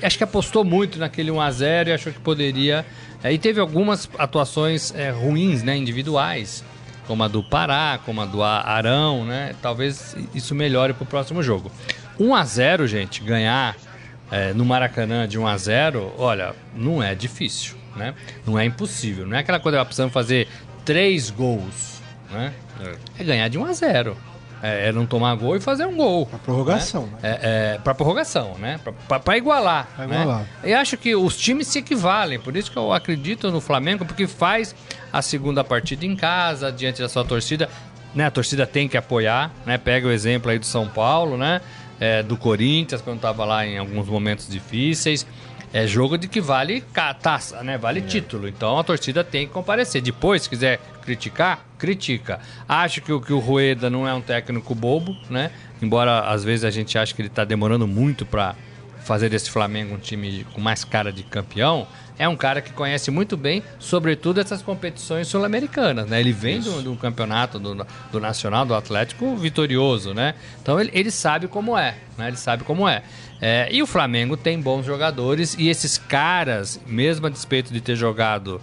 [0.00, 2.84] e acho que apostou muito naquele 1x0 e achou que poderia.
[3.22, 5.76] é, e teve algumas atuações é, ruins, né?
[5.76, 6.64] Individuais,
[7.06, 9.54] como a do Pará, como a do Arão, né?
[9.60, 11.70] Talvez isso melhore pro próximo jogo.
[12.20, 13.76] 1x0, gente, ganhar
[14.30, 18.14] é, no Maracanã de 1 a 0 olha, não é difícil, né?
[18.46, 19.26] Não é impossível.
[19.26, 20.46] Não é aquela coisa que precisamos fazer
[20.84, 22.52] três gols, né?
[23.18, 24.16] É, ganhar de 1 a 0
[24.62, 26.28] é, é não tomar gol e fazer um gol.
[26.32, 27.18] A prorrogação, né?
[27.22, 28.78] É, é, para prorrogação, né?
[29.08, 29.88] Para igualar.
[29.96, 30.20] Pra né?
[30.20, 30.46] igualar.
[30.62, 34.26] Eu acho que os times se equivalem, por isso que eu acredito no Flamengo, porque
[34.26, 34.74] faz
[35.12, 37.68] a segunda partida em casa, diante da sua torcida.
[38.14, 38.26] Né?
[38.26, 39.78] A torcida tem que apoiar, né?
[39.78, 41.60] Pega o exemplo aí do São Paulo, né?
[42.00, 45.26] É, do Corinthians, quando estava lá em alguns momentos difíceis.
[45.72, 46.82] É jogo de que vale
[47.22, 47.78] taça, né?
[47.78, 48.48] Vale título.
[48.48, 50.02] Então a torcida tem que comparecer.
[50.02, 52.40] Depois, se quiser criticar, critica.
[52.68, 55.52] Acho que o, que o Rueda não é um técnico bobo, né?
[55.80, 58.56] Embora às vezes a gente ache que ele está demorando muito para
[59.04, 61.86] fazer desse Flamengo um time com mais cara de campeão,
[62.20, 66.20] é um cara que conhece muito bem, sobretudo essas competições sul-americanas, né?
[66.20, 67.74] Ele vem do, do, campeonato do,
[68.12, 70.34] do, Nacional, do Atlético, vitorioso, né?
[70.60, 72.28] Então ele, ele sabe como é, né?
[72.28, 73.02] Ele sabe como é.
[73.40, 73.70] é.
[73.72, 78.60] E o Flamengo tem bons jogadores e esses caras, mesmo a despeito de ter jogado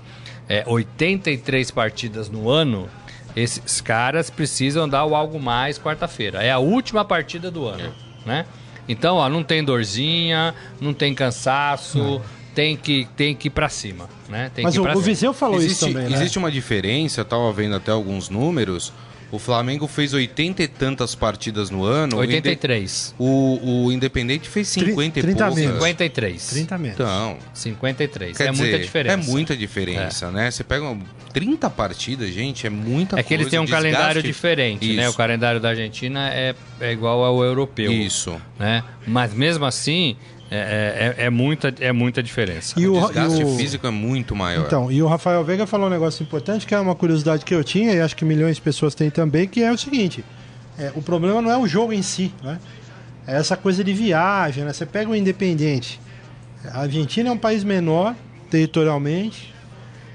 [0.47, 2.87] é, 83 partidas no ano,
[3.35, 6.43] esses caras precisam dar o algo mais quarta-feira.
[6.43, 7.91] É a última partida do ano,
[8.23, 8.45] né?
[8.87, 12.36] Então, ó, não tem dorzinha, não tem cansaço, não.
[12.57, 14.49] Tem que tem que ir para cima, né?
[14.51, 16.15] Tem Mas que o, o Viseu falou existe, isso também, né?
[16.15, 18.91] Existe uma diferença, eu tava vendo até alguns números.
[19.29, 22.17] O Flamengo fez 80 e tantas partidas no ano.
[22.17, 23.13] 83.
[23.19, 25.55] O, o Independente fez 50 30 e poucas.
[25.55, 25.73] menos.
[25.75, 26.47] 53.
[26.47, 26.99] 30 menos.
[26.99, 27.37] Então.
[27.53, 28.37] 53.
[28.37, 29.13] Quer é dizer, muita diferença.
[29.13, 30.31] É muita diferença, é.
[30.31, 30.49] né?
[30.49, 33.19] Você pega uma, 30 partidas, gente, é muita coisa.
[33.19, 33.91] É que eles têm um desgaste.
[33.91, 34.95] calendário diferente, Isso.
[34.95, 35.09] né?
[35.09, 37.91] O calendário da Argentina é, é igual ao europeu.
[37.91, 38.41] Isso.
[38.57, 38.81] Né?
[39.05, 40.15] Mas mesmo assim,
[40.49, 42.79] é, é, é, muita, é muita diferença.
[42.79, 43.55] E o, o desgaste e o...
[43.57, 44.65] físico é muito maior.
[44.65, 47.63] Então, e o Rafael Veiga falou um negócio importante, que é uma curiosidade que eu
[47.63, 50.23] tinha, e acho que milhões de pessoas têm também, que é o seguinte:
[50.79, 52.59] é, o problema não é o jogo em si, né?
[53.27, 54.71] É essa coisa de viagem, né?
[54.71, 55.99] Você pega o Independente.
[56.71, 58.15] A Argentina é um país menor,
[58.49, 59.53] territorialmente,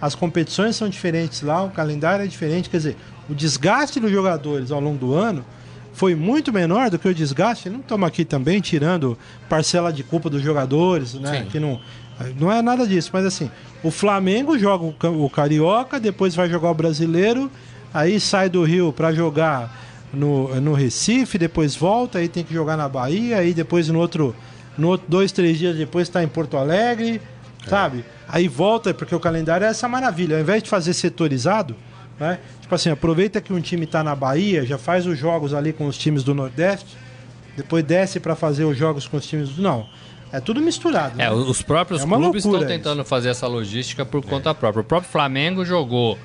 [0.03, 2.97] as competições são diferentes lá, o calendário é diferente, quer dizer,
[3.31, 5.45] o desgaste dos jogadores ao longo do ano
[5.92, 7.68] foi muito menor do que o desgaste.
[7.68, 11.46] Não estamos aqui também tirando parcela de culpa dos jogadores, né?
[11.50, 11.81] Que não,
[12.38, 13.50] não é nada disso, mas assim,
[13.83, 17.50] o Flamengo joga o Carioca, depois vai jogar o Brasileiro,
[17.92, 22.76] aí sai do Rio para jogar no, no Recife, depois volta, aí tem que jogar
[22.76, 24.35] na Bahia, aí depois no outro,
[24.76, 27.20] no outro dois, três dias depois está em Porto Alegre,
[27.64, 27.68] é.
[27.68, 28.05] sabe?
[28.28, 30.37] Aí volta, porque o calendário é essa maravilha.
[30.37, 31.76] Ao invés de fazer setorizado,
[32.22, 32.38] né?
[32.61, 35.87] Tipo assim, aproveita que um time está na Bahia, já faz os jogos ali com
[35.87, 36.96] os times do Nordeste,
[37.56, 39.61] depois desce para fazer os jogos com os times do.
[39.61, 39.87] Não.
[40.32, 41.20] É tudo misturado.
[41.20, 41.30] É, né?
[41.30, 43.08] os próprios é clubes estão tentando isso.
[43.11, 44.54] fazer essa logística por conta é.
[44.54, 44.80] própria.
[44.80, 46.16] O próprio Flamengo jogou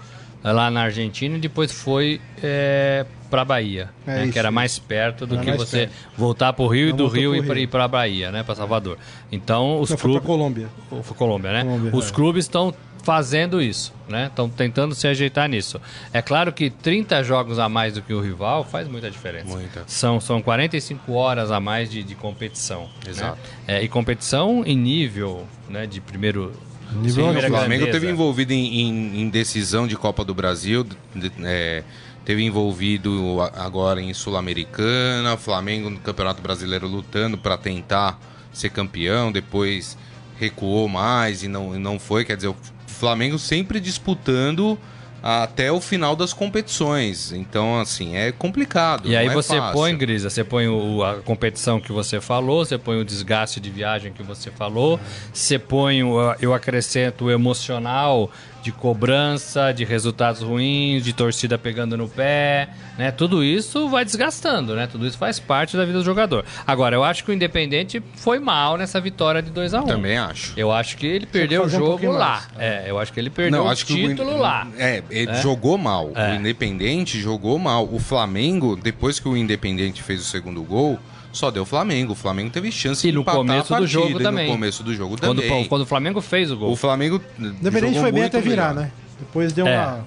[0.43, 5.25] lá na Argentina e depois foi é, para Bahia, né, isso, que era mais perto
[5.25, 5.93] do era que você perto.
[6.15, 8.97] voltar para o Rio e do Rio e ir para a Bahia, né, para Salvador.
[9.29, 10.25] Então os clubes.
[10.25, 10.69] Colômbia.
[11.01, 11.63] Foi Colômbia, né?
[11.63, 12.13] Colômbia, os é.
[12.13, 12.73] clubes estão
[13.07, 14.25] fazendo isso, né?
[14.25, 15.79] Estão tentando se ajeitar nisso.
[16.11, 19.45] É claro que 30 jogos a mais do que o rival faz muita diferença.
[19.45, 19.85] Muita.
[19.87, 22.81] São, são 45 horas a mais de, de competição.
[23.05, 23.11] Né?
[23.11, 23.37] Exato.
[23.65, 23.77] Né?
[23.77, 26.51] É, e competição em nível né, de primeiro.
[26.91, 31.31] Nível Sim, o Flamengo teve envolvido em, em, em, decisão de Copa do Brasil, de,
[31.45, 31.85] é,
[32.25, 38.19] teve envolvido agora em Sul-Americana, Flamengo no Campeonato Brasileiro lutando para tentar
[38.51, 39.97] ser campeão, depois
[40.37, 42.25] recuou mais e não, e não foi.
[42.25, 42.55] Quer dizer, o
[42.97, 44.77] Flamengo sempre disputando
[45.21, 47.31] até o final das competições.
[47.31, 49.09] Então, assim, é complicado.
[49.09, 49.73] E aí é você fácil.
[49.73, 53.69] põe, Grisa, você põe o, a competição que você falou, você põe o desgaste de
[53.69, 54.99] viagem que você falou,
[55.33, 58.31] você põe, o, eu acrescento o emocional
[58.67, 63.11] de cobrança, de resultados ruins, de torcida pegando no pé, né?
[63.11, 64.87] Tudo isso vai desgastando, né?
[64.87, 66.43] Tudo isso faz parte da vida do jogador.
[66.65, 69.87] Agora, eu acho que o Independente foi mal nessa vitória de 2 a 1 um.
[69.87, 70.53] Também acho.
[70.57, 72.45] Eu acho que ele perdeu o jogo um lá.
[72.59, 74.67] É, eu acho que ele perdeu Não, o título o, lá.
[74.77, 75.41] É, ele é?
[75.41, 76.11] jogou mal.
[76.13, 76.31] É.
[76.31, 77.87] O Independente jogou mal.
[77.89, 80.99] O Flamengo, depois que o Independente fez o segundo gol,
[81.37, 82.13] só deu o Flamengo.
[82.13, 84.47] O Flamengo teve chance e de no começo partida, do jogo também.
[84.47, 85.65] No começo do jogo quando, também.
[85.65, 86.71] Quando o Flamengo fez o gol.
[86.71, 87.21] O Flamengo.
[87.39, 88.85] Independente foi bem até virar, melhor.
[88.85, 88.91] né?
[89.19, 89.77] Depois deu é.
[89.77, 90.05] uma.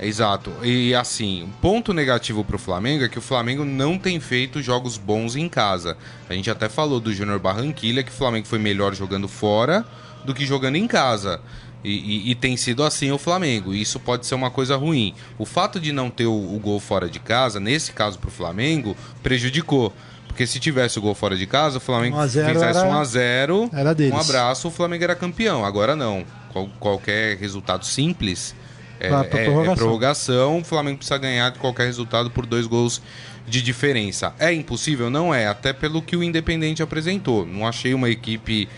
[0.00, 0.52] Exato.
[0.62, 4.96] E assim, ponto negativo para o Flamengo é que o Flamengo não tem feito jogos
[4.96, 5.96] bons em casa.
[6.28, 9.84] A gente até falou do Júnior Barranquilha que o Flamengo foi melhor jogando fora
[10.24, 11.40] do que jogando em casa.
[11.82, 13.72] E, e, e, tem sido assim o Flamengo.
[13.72, 15.14] E isso pode ser uma coisa ruim.
[15.38, 18.32] O fato de não ter o, o gol fora de casa, nesse caso para o
[18.32, 19.92] Flamengo, prejudicou.
[20.38, 23.70] Porque se tivesse o gol fora de casa, o Flamengo 1 fizesse 1 a 0
[23.72, 24.14] era deles.
[24.14, 25.64] um abraço, o Flamengo era campeão.
[25.64, 26.24] Agora não.
[26.52, 28.54] Qual, qualquer resultado simples
[29.00, 29.72] é, pra, pra é, prorrogação.
[29.72, 30.58] é prorrogação.
[30.60, 33.02] O Flamengo precisa ganhar de qualquer resultado por dois gols
[33.48, 34.32] de diferença.
[34.38, 35.10] É impossível?
[35.10, 35.48] Não é.
[35.48, 37.44] Até pelo que o Independente apresentou.
[37.44, 38.68] Não achei uma equipe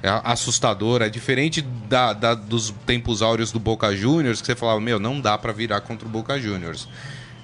[0.00, 4.80] é, assustadora, é diferente da, da, dos tempos áureos do Boca Juniors, que você falava,
[4.80, 6.86] meu, não dá para virar contra o Boca Juniors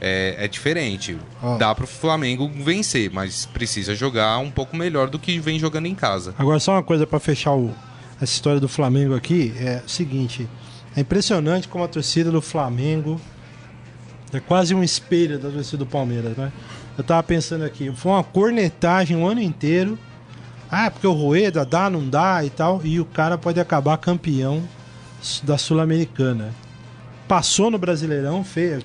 [0.04, 1.16] é, é diferente.
[1.42, 1.56] Oh.
[1.56, 5.86] Dá para o Flamengo vencer, mas precisa jogar um pouco melhor do que vem jogando
[5.86, 6.34] em casa.
[6.38, 7.74] Agora, só uma coisa para fechar o,
[8.20, 10.46] essa história do Flamengo aqui: é o seguinte.
[10.94, 13.18] É impressionante como a torcida do Flamengo
[14.32, 16.52] é quase um espelho da torcida do Palmeiras, né?
[16.98, 19.98] Eu tava pensando aqui, foi uma cornetagem o ano inteiro.
[20.70, 22.80] Ah, porque o Rueda dá, não dá e tal.
[22.84, 24.62] E o cara pode acabar campeão
[25.42, 26.52] da Sul-Americana
[27.26, 28.84] passou no Brasileirão, fez,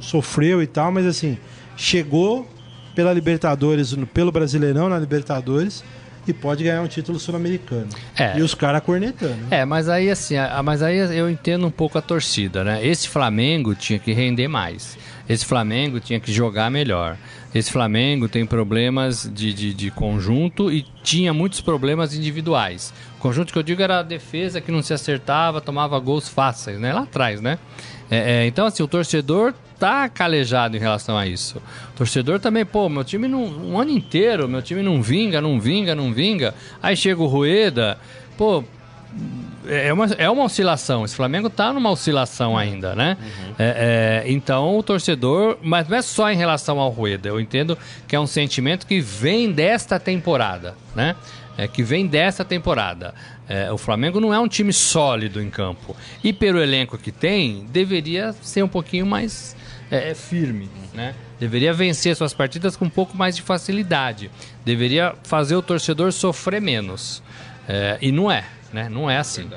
[0.00, 1.38] sofreu e tal, mas assim,
[1.76, 2.48] chegou
[2.94, 5.84] pela Libertadores, pelo Brasileirão na Libertadores
[6.26, 7.88] e pode ganhar um título sul-americano.
[8.16, 8.38] É.
[8.38, 9.38] E os caras cornetando.
[9.50, 12.84] É, mas aí assim, mas aí eu entendo um pouco a torcida, né?
[12.86, 14.98] Esse Flamengo tinha que render mais.
[15.28, 17.16] Esse Flamengo tinha que jogar melhor.
[17.54, 22.92] Esse Flamengo tem problemas de, de, de conjunto e tinha muitos problemas individuais.
[23.18, 26.78] O conjunto que eu digo era a defesa que não se acertava, tomava gols fáceis,
[26.78, 26.92] né?
[26.92, 27.58] Lá atrás, né?
[28.10, 31.58] É, é, então, assim, o torcedor tá calejado em relação a isso.
[31.94, 33.44] O torcedor também, pô, meu time não.
[33.44, 36.54] Um ano inteiro, meu time não vinga, não vinga, não vinga.
[36.82, 37.98] Aí chega o Rueda,
[38.36, 38.64] pô,
[39.66, 41.04] é uma, é uma oscilação.
[41.04, 43.16] Esse Flamengo tá numa oscilação ainda, né?
[43.58, 45.58] É, é, então o torcedor.
[45.62, 47.28] Mas não é só em relação ao Rueda.
[47.28, 51.16] Eu entendo que é um sentimento que vem desta temporada, né?
[51.56, 53.14] É, que vem dessa temporada.
[53.48, 55.96] É, o Flamengo não é um time sólido em campo.
[56.22, 59.56] E pelo elenco que tem, deveria ser um pouquinho mais
[59.90, 61.14] é, firme, né?
[61.40, 64.30] Deveria vencer suas partidas com um pouco mais de facilidade.
[64.64, 67.22] Deveria fazer o torcedor sofrer menos.
[67.68, 68.88] É, e não é, né?
[68.88, 69.48] Não é assim.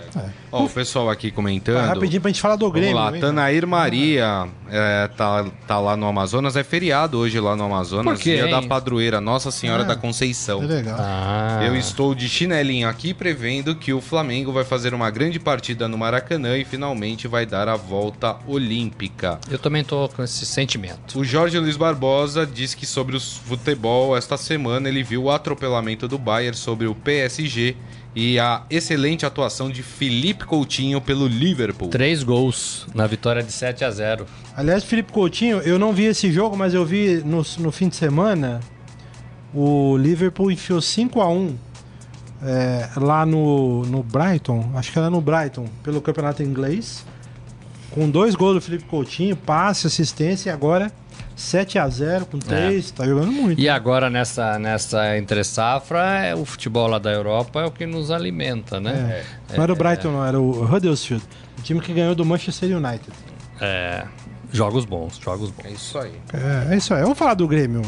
[0.52, 1.78] Ó, o pessoal aqui comentando.
[1.78, 2.96] Ah, rapidinho pra gente falar do Vamos Grêmio.
[2.98, 3.22] lá, hein?
[3.22, 6.56] Tanair Maria é, tá, tá lá no Amazonas.
[6.56, 8.14] É feriado hoje lá no Amazonas.
[8.18, 10.62] Por quê, dia da padroeira, Nossa Senhora Ah, da Conceição.
[10.64, 10.98] É legal.
[11.00, 15.88] Ah, Eu estou de chinelinho aqui prevendo que o Flamengo vai fazer uma grande partida
[15.88, 19.40] no Maracanã e finalmente vai dar a volta olímpica.
[19.50, 21.20] eu também tô com esse sentimento.
[21.20, 26.08] O Jorge Luiz Barbosa disse que sobre o futebol esta semana ele viu o atropelamento
[26.08, 27.76] do Bayern sobre o PSG
[28.16, 31.88] e a excelente atuação de Felipe Coutinho pelo Liverpool.
[31.88, 36.32] Três gols na vitória de 7 a 0 Aliás, Felipe Coutinho, eu não vi esse
[36.32, 38.60] jogo, mas eu vi no, no fim de semana.
[39.54, 41.54] O Liverpool enfiou 5x1
[42.44, 47.06] é, lá no, no Brighton, acho que era no Brighton, pelo campeonato inglês.
[47.92, 50.92] Com dois gols do Felipe Coutinho, passe, assistência e agora
[51.42, 53.60] 7x0 com três, tá jogando muito.
[53.60, 57.86] E agora nessa, nessa entre safra, é, o futebol lá da Europa é o que
[57.86, 59.24] nos alimenta, né?
[59.50, 59.56] É.
[59.58, 61.24] Não era o Brighton, não, era o Huddersfield,
[61.58, 63.12] o time que ganhou do Manchester United.
[63.60, 64.06] É,
[64.52, 65.66] jogos bons, jogos bons.
[65.66, 66.14] É isso aí.
[66.34, 67.02] É, é isso aí.
[67.02, 67.82] Vamos falar do Grêmio.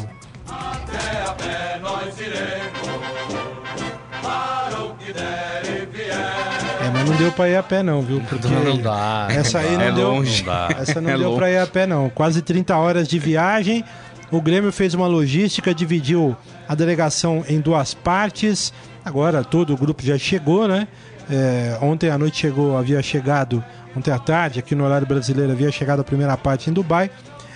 [6.84, 8.22] É, mas não deu pra ir a pé não, viu?
[8.22, 9.28] Porque Não, não dá.
[9.30, 10.12] Essa aí não É deu.
[10.12, 10.44] longe.
[10.44, 10.54] Não.
[10.78, 11.38] Essa não É deu longe.
[11.40, 12.10] pra ir a pé não.
[12.10, 13.84] Quase 30 horas de viagem.
[14.32, 16.36] O Grêmio fez uma logística, dividiu
[16.68, 18.74] a delegação em duas partes.
[19.06, 20.88] Agora todo o grupo já chegou, né?
[21.30, 23.64] É, ontem à noite chegou, havia chegado,
[23.96, 27.10] ontem à tarde, aqui no horário brasileiro, havia chegado a primeira parte em Dubai.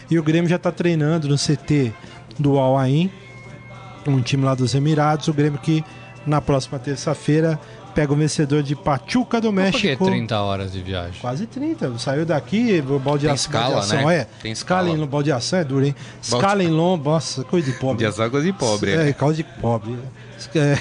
[0.09, 1.91] E o Grêmio já está treinando no CT
[2.39, 3.11] do Al Ain,
[4.07, 5.27] um time lá dos Emirados.
[5.27, 5.83] O Grêmio que
[6.25, 7.59] na próxima terça-feira
[7.97, 10.05] pega o vencedor de Pachuca do Por que México.
[10.05, 11.19] 30 horas de viagem?
[11.19, 11.97] Quase 30.
[11.97, 13.33] Saiu daqui, baldeação.
[13.33, 14.17] escala, baldeação, né?
[14.17, 14.27] É.
[14.39, 14.89] Tem escala.
[14.89, 15.03] escala.
[15.03, 15.95] em baldeação é duro, hein?
[16.21, 18.07] Escala em lombo, nossa, coisa de pobre.
[18.07, 18.91] De águas e pobre.
[18.91, 19.13] É, né?
[19.13, 19.97] causa de pobre.
[20.53, 20.77] É,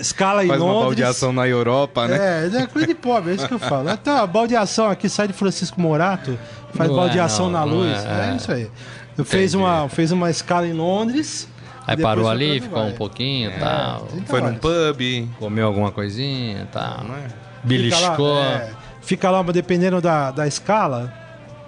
[0.00, 0.86] escala em Faz uma Londres.
[0.86, 2.16] baldeação na Europa, né?
[2.52, 3.88] É, é coisa de pobre, é isso que eu falo.
[3.94, 6.36] Então, a baldeação aqui sai de Francisco Morato,
[6.74, 7.96] faz Não é, baldeação não, na não luz.
[8.04, 8.36] é, É, é.
[8.36, 8.68] isso aí.
[9.16, 11.46] Eu fez uma, fez uma escala em Londres.
[11.86, 14.00] Aí parou ali, ficou um pouquinho e É, tal.
[14.06, 14.58] 30 Foi num horas.
[14.60, 15.28] pub.
[15.38, 17.04] Comeu alguma coisinha e tal.
[17.04, 17.26] Não é?
[17.64, 18.08] Beliscou.
[18.10, 21.12] Fica lá, é, fica lá, dependendo da, da escala,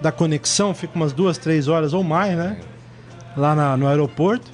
[0.00, 2.58] da conexão, fica umas duas, três horas ou mais, né?
[3.36, 4.50] Lá na- no aeroporto.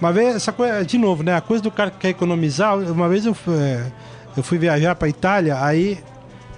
[0.00, 1.34] Uma vez, essa coisa, de novo, né?
[1.36, 2.76] A coisa do cara que quer economizar.
[2.78, 3.92] Uma vez eu, fui- é,
[4.36, 5.98] eu fui viajar pra Itália, aí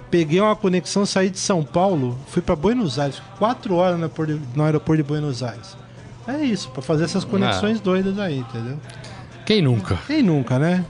[0.09, 4.41] peguei uma conexão, saí de São Paulo, fui pra Buenos Aires, quatro horas no aeroporto,
[4.55, 5.77] no aeroporto de Buenos Aires.
[6.27, 8.77] É isso, pra fazer essas conexões doidas aí, entendeu?
[9.45, 9.97] Quem nunca?
[10.07, 10.85] Quem nunca, né?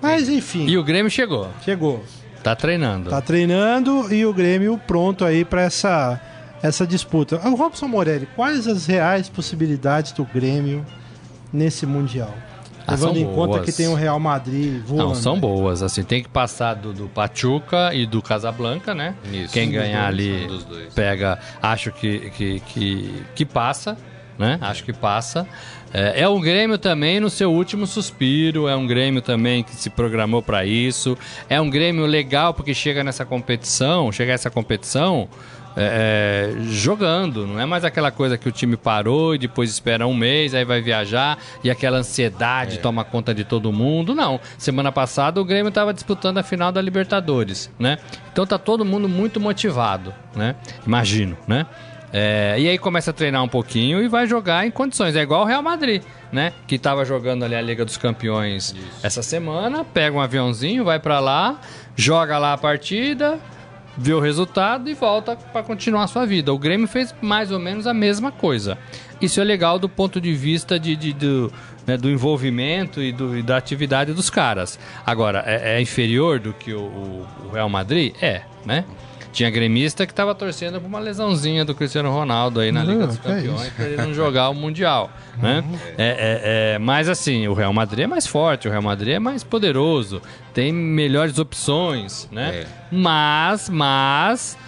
[0.00, 1.48] Mas enfim, E o Grêmio chegou.
[1.64, 2.02] chegou.
[2.42, 3.10] Tá treinando.
[3.10, 6.20] Tá treinando e o Grêmio pronto aí para essa,
[6.62, 7.36] essa disputa.
[7.48, 10.84] O Robson Morelli, quais as reais possibilidades do Grêmio
[11.52, 12.34] nesse Mundial?
[12.84, 13.64] Ah, Levando em conta boas.
[13.64, 15.04] que tem o Real Madrid voando.
[15.10, 15.40] Não, são né?
[15.40, 15.84] boas.
[15.84, 19.14] Assim, tem que passar do, do Pachuca e do Casablanca, né?
[19.32, 19.52] Isso.
[19.54, 20.92] Quem ganhar dois, ali dos dois.
[20.92, 21.38] pega.
[21.62, 23.96] Acho que, que, que, que passa,
[24.38, 24.58] né?
[24.60, 25.46] Acho que passa.
[25.92, 28.68] É, é um Grêmio também no seu último suspiro.
[28.68, 31.16] É um Grêmio também que se programou para isso.
[31.48, 35.28] É um Grêmio legal porque chega nessa competição, chega a essa competição.
[35.76, 40.06] é, é, jogando, não é mais aquela coisa que o time parou e depois espera
[40.06, 44.14] um mês, aí vai viajar e aquela ansiedade toma conta de todo mundo.
[44.14, 47.98] Não, semana passada o Grêmio estava disputando a final da Libertadores, né?
[48.32, 50.56] Então tá todo mundo muito motivado, né?
[50.86, 51.66] Imagino, né?
[52.12, 55.16] É, e aí começa a treinar um pouquinho e vai jogar em condições.
[55.16, 56.52] É igual o Real Madrid, né?
[56.66, 61.18] Que estava jogando ali a Liga dos Campeões essa semana, pega um aviãozinho, vai para
[61.20, 61.58] lá,
[61.96, 63.40] joga lá a partida,
[63.96, 66.52] vê o resultado e volta para continuar a sua vida.
[66.52, 68.76] O Grêmio fez mais ou menos a mesma coisa.
[69.20, 71.52] Isso é legal do ponto de vista de, de- do,
[71.86, 74.78] né, do envolvimento e, do, e da atividade dos caras.
[75.06, 78.14] Agora, é, é inferior do que o, o, o Real Madrid?
[78.20, 78.84] É, né?
[79.32, 83.06] Tinha gremista que estava torcendo por uma lesãozinha do Cristiano Ronaldo aí na Não, Liga
[83.06, 83.70] dos é Campeões isso.
[83.72, 85.64] para ele não jogar o Mundial, né?
[85.96, 89.18] É, é, é, mas assim, o Real Madrid é mais forte, o Real Madrid é
[89.18, 90.20] mais poderoso,
[90.52, 92.60] tem melhores opções, né?
[92.60, 92.66] É.
[92.90, 94.58] Mas, mas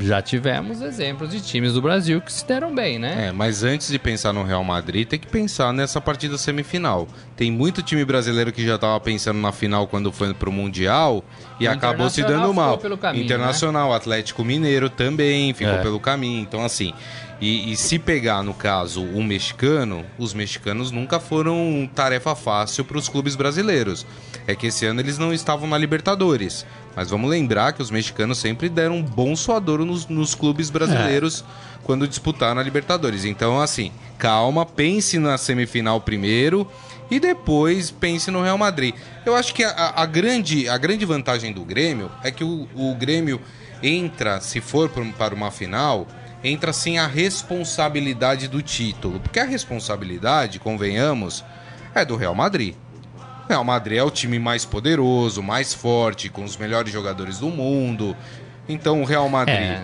[0.00, 3.28] já tivemos exemplos de times do Brasil que se deram bem, né?
[3.28, 7.06] É, mas antes de pensar no Real Madrid, tem que pensar nessa partida semifinal.
[7.36, 11.24] Tem muito time brasileiro que já estava pensando na final quando foi pro Mundial
[11.60, 12.70] e O acabou se dando mal.
[12.72, 13.26] ficou pelo caminho, né?
[13.34, 15.82] Internacional, Atlético Mineiro também ficou É.
[15.82, 16.40] pelo caminho.
[16.40, 16.92] Então, assim,
[17.40, 22.96] e, e se pegar, no caso, o mexicano, os mexicanos nunca foram tarefa fácil para
[22.98, 24.06] os clubes brasileiros.
[24.46, 26.64] É que esse ano eles não estavam na Libertadores.
[26.94, 31.42] Mas vamos lembrar que os mexicanos sempre deram um bom suadouro nos, nos clubes brasileiros
[31.84, 33.24] quando disputaram a Libertadores.
[33.24, 36.70] Então, assim, calma, pense na semifinal primeiro
[37.10, 38.94] e depois pense no Real Madrid.
[39.24, 42.94] Eu acho que a, a- grande, a grande vantagem do Grêmio é que o, o
[42.94, 43.40] Grêmio
[43.82, 46.06] entra, se for para uma final,
[46.44, 49.18] entra sem a responsabilidade do título.
[49.20, 51.44] Porque a responsabilidade, convenhamos,
[51.94, 52.74] é do Real Madrid.
[53.52, 58.16] Real Madrid é o time mais poderoso, mais forte, com os melhores jogadores do mundo.
[58.66, 59.82] Então o Real Madrid, É.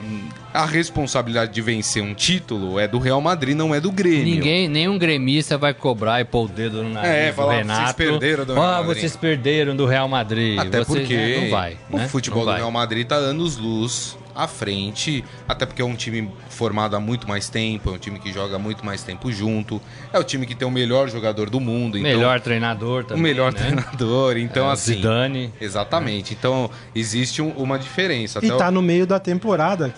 [0.54, 4.24] a responsabilidade de vencer um título é do Real Madrid, não é do Grêmio.
[4.37, 7.81] Ninguém, nenhum gremista vai cobrar e pôr o dedo no nariz É, do falar, Renato.
[7.83, 10.59] "Vocês perderam do Real Ah, Madrid." vocês perderam do Real Madrid.
[10.59, 11.76] Até Vocês- porque né, não vai.
[11.90, 12.09] o né?
[12.09, 12.61] futebol Não do vai.
[12.61, 17.29] Real Madrid tá anos luz à frente, até porque é um time formado há muito
[17.29, 19.81] mais tempo, é um time que joga muito mais tempo junto,
[20.12, 23.22] é o time que tem o melhor jogador do mundo, então Melhor treinador o também.
[23.22, 23.59] melhor né?
[23.59, 25.53] treinador, então É, assim, Zidane.
[25.61, 26.35] exatamente.
[26.35, 28.38] Então existe um- uma diferença.
[28.42, 29.92] E Até o- tá no meio da temporada,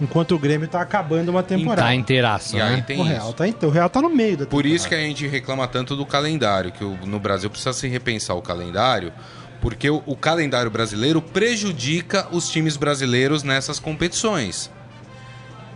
[0.00, 1.82] enquanto o Grêmio tá acabando uma temporada.
[1.88, 2.84] Tá inteiraço, E aí né?
[2.86, 3.10] tem o isso.
[3.12, 4.68] Real tá, então, o Real tá no meio da Por temporada.
[4.74, 8.34] isso que a gente reclama tanto do calendário, que o- no Brasil precisa se repensar
[8.34, 9.12] o calendário,
[9.62, 14.68] porque o, o calendário brasileiro prejudica os times brasileiros nessas competições.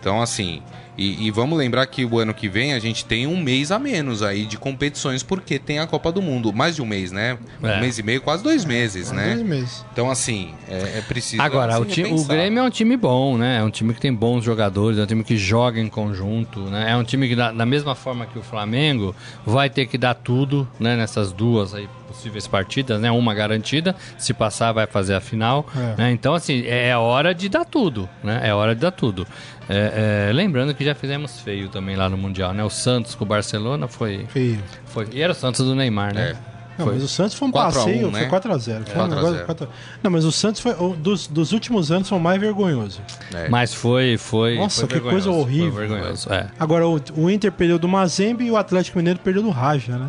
[0.01, 0.61] Então, assim,
[0.99, 3.79] e, e vamos lembrar que o ano que vem a gente tem um mês a
[3.79, 6.53] menos aí de competições, porque tem a Copa do Mundo.
[6.53, 7.37] Mais de um mês, né?
[7.63, 7.81] Um É.
[7.81, 9.35] mês e meio, quase dois meses, né?
[9.35, 9.85] Dois meses.
[9.93, 11.43] Então, assim, é, é preciso.
[11.43, 12.25] Agora, o, time, o.
[12.25, 13.59] Grêmio é um time bom, né?
[13.59, 16.91] É um time que tem bons jogadores, é um time que joga em conjunto, né?
[16.91, 20.15] É um time que, da, da mesma forma que o Flamengo, vai ter que dar
[20.15, 20.97] tudo, né?
[20.97, 23.11] Nessas duas aí possíveis partidas, né?
[23.11, 25.95] Uma garantida, se passar vai fazer a final, É.
[26.03, 26.11] né?
[26.13, 28.41] Então, assim, é hora de dar tudo, né?
[28.43, 29.27] É hora de dar tudo.
[29.69, 32.65] É, é, lembrando que já fizemos feio também lá no Mundial, né?
[32.65, 34.27] O Santos com o Barcelona foi...
[34.29, 34.63] Feio.
[34.87, 36.37] foi e era o Santos do Neymar, né?
[36.79, 36.95] Não, Foi.
[36.97, 38.29] mas o Santos foi um 4 a 1, passeio, né?
[38.29, 38.65] foi 4x0.
[38.65, 39.47] Foi um 4 a negócio 0.
[39.47, 39.69] 4
[40.03, 40.73] Não, mas o Santos foi.
[40.75, 43.01] o- Dos, dos últimos anos foi o mais vergonhoso.
[43.35, 43.49] É.
[43.49, 44.57] Mas foi, foi.
[44.57, 45.73] Nossa, foi que coisa horrível.
[45.73, 46.49] Foi vergonhoso, é.
[46.61, 50.09] Agora, o, o Inter perdeu do Mazembe e o Atlético Mineiro perdeu do Raja, né?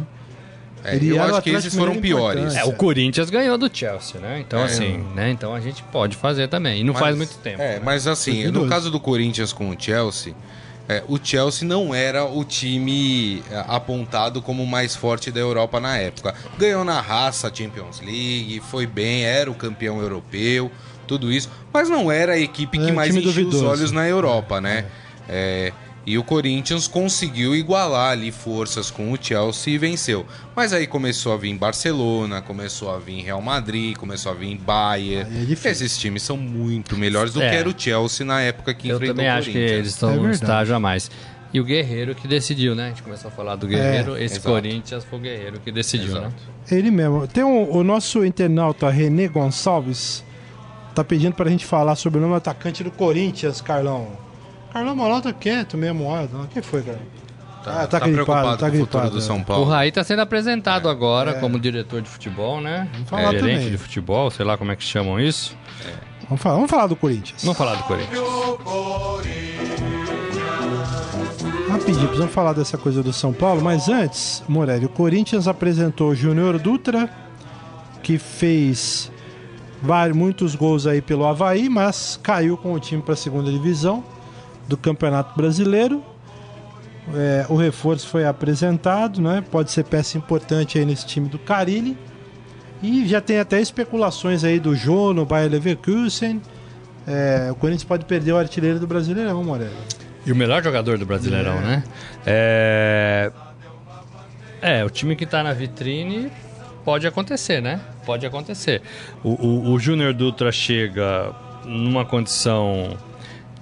[0.83, 2.55] É, Ele eu acho que esses foram piores.
[2.55, 4.39] É, o Corinthians ganhou do Chelsea, né?
[4.39, 4.63] Então, É.
[4.65, 5.29] assim, né?
[5.31, 6.81] Então a gente pode fazer também.
[6.81, 7.61] E não Mas- faz muito tempo.
[7.61, 8.63] É, mas assim, 2012.
[8.65, 10.33] no caso do Corinthians com o Chelsea,
[10.87, 15.79] é, o Chelsea não era o time é, apontado como o mais forte da Europa
[15.79, 16.33] na época.
[16.57, 20.71] Ganhou na raça a Champions League, foi bem, era o campeão europeu,
[21.05, 24.61] tudo isso, mas não era a equipe que É, mais enchia os olhos na Europa,
[24.61, 24.85] né?
[25.27, 25.73] É,
[26.07, 30.25] e o Corinthians conseguiu igualar ali forças com o Chelsea e venceu.
[30.55, 35.29] Mas aí começou a vir Barcelona, começou a vir Real Madrid, começou a vir Bayern.
[35.51, 35.69] É.
[35.69, 37.49] Esses times são muito melhores do É.
[37.49, 39.77] que era o Chelsea na época que Eu enfrentou também o acho que Corinthians.
[39.79, 40.33] eles estão É verdade.
[40.35, 41.11] estágio a mais.
[41.53, 42.85] E o Guerreiro que decidiu, né?
[42.85, 44.15] A gente começou a falar do Guerreiro.
[44.17, 44.47] Esse exato.
[44.49, 46.19] Corinthians foi o Guerreiro que decidiu, né?
[46.27, 46.35] Exato.
[46.75, 47.27] Ele mesmo.
[47.27, 50.23] Tem um- o nosso internauta René Gonçalves
[50.95, 54.25] tá pedindo pra gente falar sobre o nome do atacante do Corinthians, Carlão.
[54.77, 56.29] Carlão Maló tá quieto mesmo, olha.
[56.35, 56.99] O que foi, cara?
[57.63, 59.21] Tá, Ah, tá tá gripado, preocupado tá com o futuro gripado, do é.
[59.21, 59.65] São O Paulo.
[59.65, 62.87] Raí está sendo apresentado agora como diretor de futebol, né?
[63.07, 63.69] falar gerente também.
[63.71, 65.57] de futebol, sei lá como é que chamam isso.
[66.29, 67.41] Vamos falar, vamos falar do Corinthians.
[67.41, 68.19] Vamos falar do Corinthians.
[71.69, 76.15] Rapidinho, precisamos falar dessa coisa do São Paulo, mas antes, Morelli, o Corinthians apresentou o
[76.15, 77.09] Júnior Dutra,
[78.03, 79.11] que fez
[79.81, 84.03] vários, muitos gols aí pelo Havaí, mas caiu com o time para a segunda divisão
[84.67, 86.03] do Campeonato Brasileiro.
[87.15, 89.43] É, o reforço foi apresentado, né?
[89.49, 91.97] Pode ser peça importante aí nesse time do Carilli.
[92.83, 96.41] E já tem até especulações aí do Jô no Bayer Leverkusen.
[97.07, 99.71] É, o Corinthians pode perder o artilheiro do Brasileirão, Morelli.
[100.25, 101.83] E o melhor jogador do Brasileirão, né?
[102.25, 103.31] É...
[104.61, 106.29] é, o time que tá na vitrine
[106.83, 107.79] pode acontecer, né?
[108.05, 108.81] Pode acontecer.
[109.23, 112.97] O, o, o Júnior Dutra chega numa condição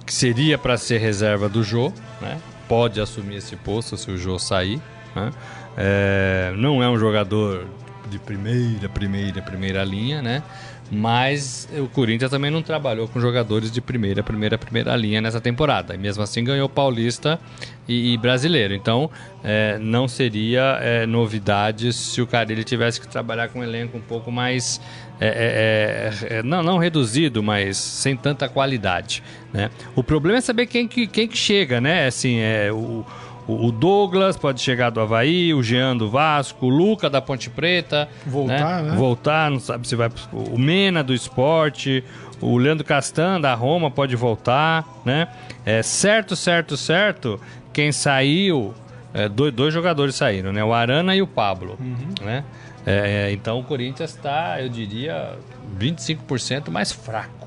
[0.06, 2.38] que seria para ser reserva do Jô, né?
[2.68, 4.80] Pode assumir esse posto se o Jô sair,
[5.14, 5.32] Né?
[5.76, 7.66] É, não é um jogador
[8.08, 10.42] de primeira, primeira, primeira linha, né?
[10.90, 15.94] Mas o Corinthians também não trabalhou com jogadores de primeira, primeira, primeira linha nessa temporada.
[15.94, 17.40] E mesmo assim ganhou Paulista
[17.88, 18.72] e, e Brasileiro.
[18.72, 19.10] Então
[19.42, 24.00] é, não seria é, novidade se o Carilli tivesse que trabalhar com um elenco um
[24.00, 24.80] pouco mais.
[25.20, 29.22] É, é, é, é não, não reduzido, mas sem tanta qualidade.
[29.52, 29.70] Né?
[29.94, 32.06] O problema é saber quem que, quem que chega, né?
[32.06, 33.04] Assim, é, o,
[33.48, 38.08] o Douglas pode chegar do Havaí, o Jean do Vasco, o Luca da Ponte Preta.
[38.26, 38.90] Voltar, né?
[38.90, 38.96] né?
[38.96, 40.10] Voltar, não sabe se vai.
[40.32, 42.02] O Mena do esporte,
[42.40, 45.28] o Leandro Castan da Roma pode voltar, né?
[45.64, 47.40] É, certo, certo, certo.
[47.72, 48.74] Quem saiu.
[49.14, 50.62] É, dois, dois jogadores saíram, né?
[50.62, 52.26] O Arana e o Pablo, uhum.
[52.26, 52.44] né?
[52.86, 55.36] É, então o Corinthians está, eu diria,
[55.78, 57.46] 25% mais fraco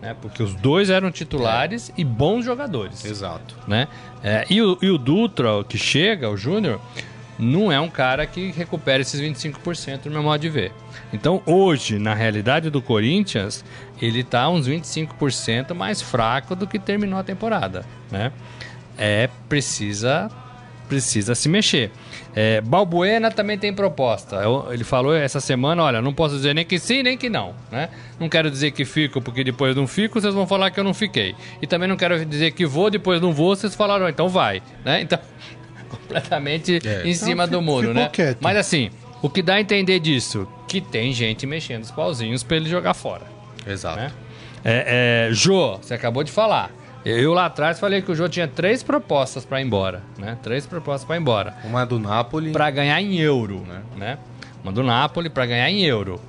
[0.00, 0.14] né?
[0.20, 1.94] Porque os dois eram titulares é.
[1.98, 3.04] e bons jogadores.
[3.04, 3.56] Exato.
[3.66, 3.88] Né?
[4.22, 6.80] É, e, o, e o Dutra, que chega, o Júnior,
[7.38, 10.72] não é um cara que recupera esses 25% no meu modo de ver.
[11.12, 13.64] Então, hoje, na realidade do Corinthians,
[14.00, 18.32] ele está uns 25% mais fraco do que terminou a temporada, né?
[18.98, 20.30] É, precisa
[20.88, 21.90] precisa se mexer.
[22.34, 24.36] É, Balbuena também tem proposta.
[24.36, 27.54] Eu, ele falou essa semana, olha, não posso dizer nem que sim, nem que não.
[27.70, 27.88] Né?
[28.18, 30.94] Não quero dizer que fico, porque depois não fico, vocês vão falar que eu não
[30.94, 31.34] fiquei.
[31.60, 34.62] E também não quero dizer que vou, depois não vou, vocês falaram, então vai.
[34.84, 35.02] Né?
[35.02, 35.18] Então,
[35.88, 37.08] completamente é.
[37.08, 38.08] em cima então, do muro, né?
[38.12, 38.38] Quieto.
[38.40, 38.90] Mas assim,
[39.22, 40.46] o que dá a entender disso?
[40.68, 43.24] Que tem gente mexendo os pauzinhos para ele jogar fora.
[43.66, 43.98] Exato.
[43.98, 44.12] Né?
[44.64, 46.70] É, é, Jô, você acabou de falar.
[47.08, 50.36] Eu lá atrás falei que o Jô tinha três propostas para ir embora, né?
[50.42, 51.54] Três propostas para ir embora.
[51.62, 52.50] Uma do Napoli.
[52.50, 53.82] Para ganhar em euro, né?
[53.96, 54.18] né?
[54.60, 56.20] Uma do Napoli para ganhar em euro.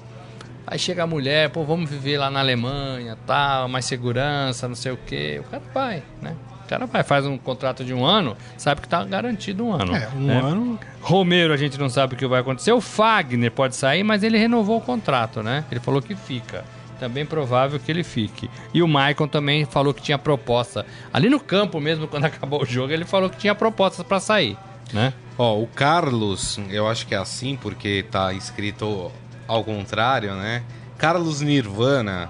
[0.68, 4.92] Aí chega a mulher, pô, vamos viver lá na Alemanha, tal, mais segurança, não sei
[4.92, 5.42] o quê.
[5.44, 6.36] O cara vai, né?
[6.64, 9.96] O cara vai, faz um contrato de um ano, sabe que tá garantido um ano.
[9.96, 10.40] É, um né?
[10.40, 10.80] ano.
[11.02, 12.72] Romero, a gente não sabe o que vai acontecer.
[12.72, 15.66] O Fagner pode sair, mas ele renovou o contrato, né?
[15.72, 16.64] Ele falou que fica
[16.98, 18.50] também provável que ele fique.
[18.74, 20.86] E o Maicon também falou que tinha proposta.
[21.14, 24.58] Ali no campo mesmo, quando acabou o jogo, ele falou que tinha propostas para sair,
[24.94, 25.14] né?
[25.38, 29.12] Ó, o Carlos, eu acho que é assim porque tá escrito
[29.48, 30.64] ao contrário, né?
[30.98, 32.30] Carlos Nirvana.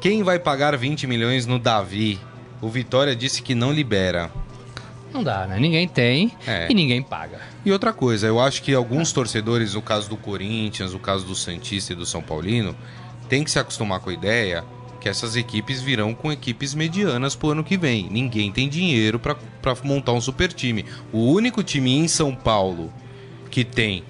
[0.00, 2.18] Quem vai pagar 20 milhões no Davi?
[2.60, 4.30] O Vitória disse que não libera.
[5.12, 5.58] Não dá, né?
[5.58, 6.66] Ninguém tem é.
[6.70, 7.40] e ninguém paga.
[7.64, 11.34] E outra coisa, eu acho que alguns torcedores, no caso do Corinthians, no caso do
[11.34, 12.76] Santista e do São Paulino,
[13.28, 14.64] tem que se acostumar com a ideia
[15.00, 18.08] que essas equipes virão com equipes medianas pro ano que vem.
[18.10, 19.36] Ninguém tem dinheiro para
[19.84, 20.84] montar um super time.
[21.12, 22.92] O único time em São Paulo
[23.50, 24.02] que tem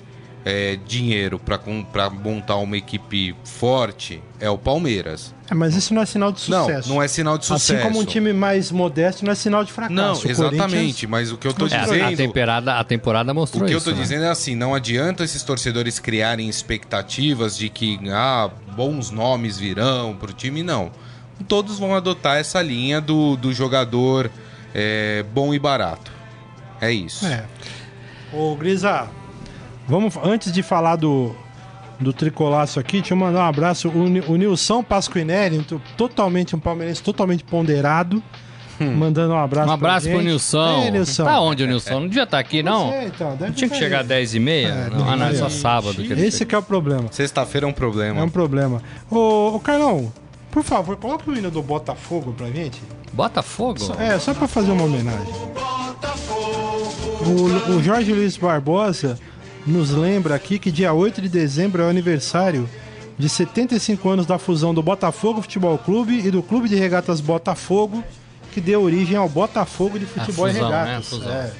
[0.44, 5.34] é, dinheiro para montar uma equipe forte é o Palmeiras.
[5.50, 6.88] É, mas isso não é sinal de sucesso.
[6.88, 7.72] Não, não é sinal de sucesso.
[7.72, 9.94] Assim como um time mais modesto não é sinal de fracasso.
[9.94, 11.06] Não, exatamente.
[11.06, 11.94] Mas o que eu estou dizendo.
[11.94, 13.66] É, a, temporada, a temporada mostrou isso.
[13.66, 14.00] O que eu estou né?
[14.00, 20.14] dizendo é assim: não adianta esses torcedores criarem expectativas de que ah, bons nomes virão
[20.14, 20.90] para o time, não.
[21.46, 24.30] Todos vão adotar essa linha do, do jogador
[24.74, 26.10] é, bom e barato.
[26.80, 27.24] É isso.
[27.26, 27.44] É.
[28.32, 29.08] Ô, Grisa,
[29.88, 31.34] Vamos, antes de falar do,
[32.00, 33.88] do tricolaço aqui, deixa eu mandar um abraço.
[33.88, 35.64] O, o Nilson Pasquinelli,
[35.96, 38.22] totalmente um palmeirense totalmente ponderado.
[38.80, 38.94] Hum.
[38.94, 40.82] Mandando um abraço Um abraço pro Nilson.
[40.84, 41.24] Ei, Nilson.
[41.24, 41.94] Tá onde o Nilson?
[41.94, 42.90] Não devia estar tá aqui, não?
[42.90, 44.48] Sei, então, não tinha que chegar às 10h30?
[44.48, 46.00] É, não, ah, não, é só sábado.
[46.00, 47.08] Esse que é o problema.
[47.10, 48.20] Sexta-feira é um problema.
[48.20, 48.80] É um problema.
[49.10, 50.12] Ô, ô Carlão,
[50.50, 52.80] por favor, coloca o hino do Botafogo pra gente.
[53.12, 53.80] Botafogo?
[53.98, 55.34] é, só pra fazer uma homenagem.
[57.26, 59.18] O, o Jorge Luiz Barbosa
[59.68, 62.68] nos lembra aqui que dia 8 de dezembro é o aniversário
[63.18, 68.02] de 75 anos da fusão do Botafogo Futebol Clube e do Clube de Regatas Botafogo,
[68.52, 70.84] que deu origem ao Botafogo de Futebol fusão, e né?
[70.84, 71.18] Regatas.
[71.18, 71.32] Né?
[71.32, 71.52] É,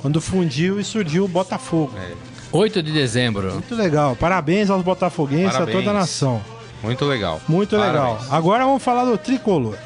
[0.00, 1.92] quando fundiu e surgiu o Botafogo.
[1.98, 2.12] É.
[2.52, 3.52] 8 de dezembro.
[3.52, 4.14] Muito legal.
[4.14, 5.76] Parabéns aos botafoguenses, Parabéns.
[5.76, 6.42] a toda a nação.
[6.82, 7.40] Muito legal.
[7.48, 8.20] Muito Parabéns.
[8.20, 8.26] legal.
[8.30, 9.76] Agora vamos falar do tricolor.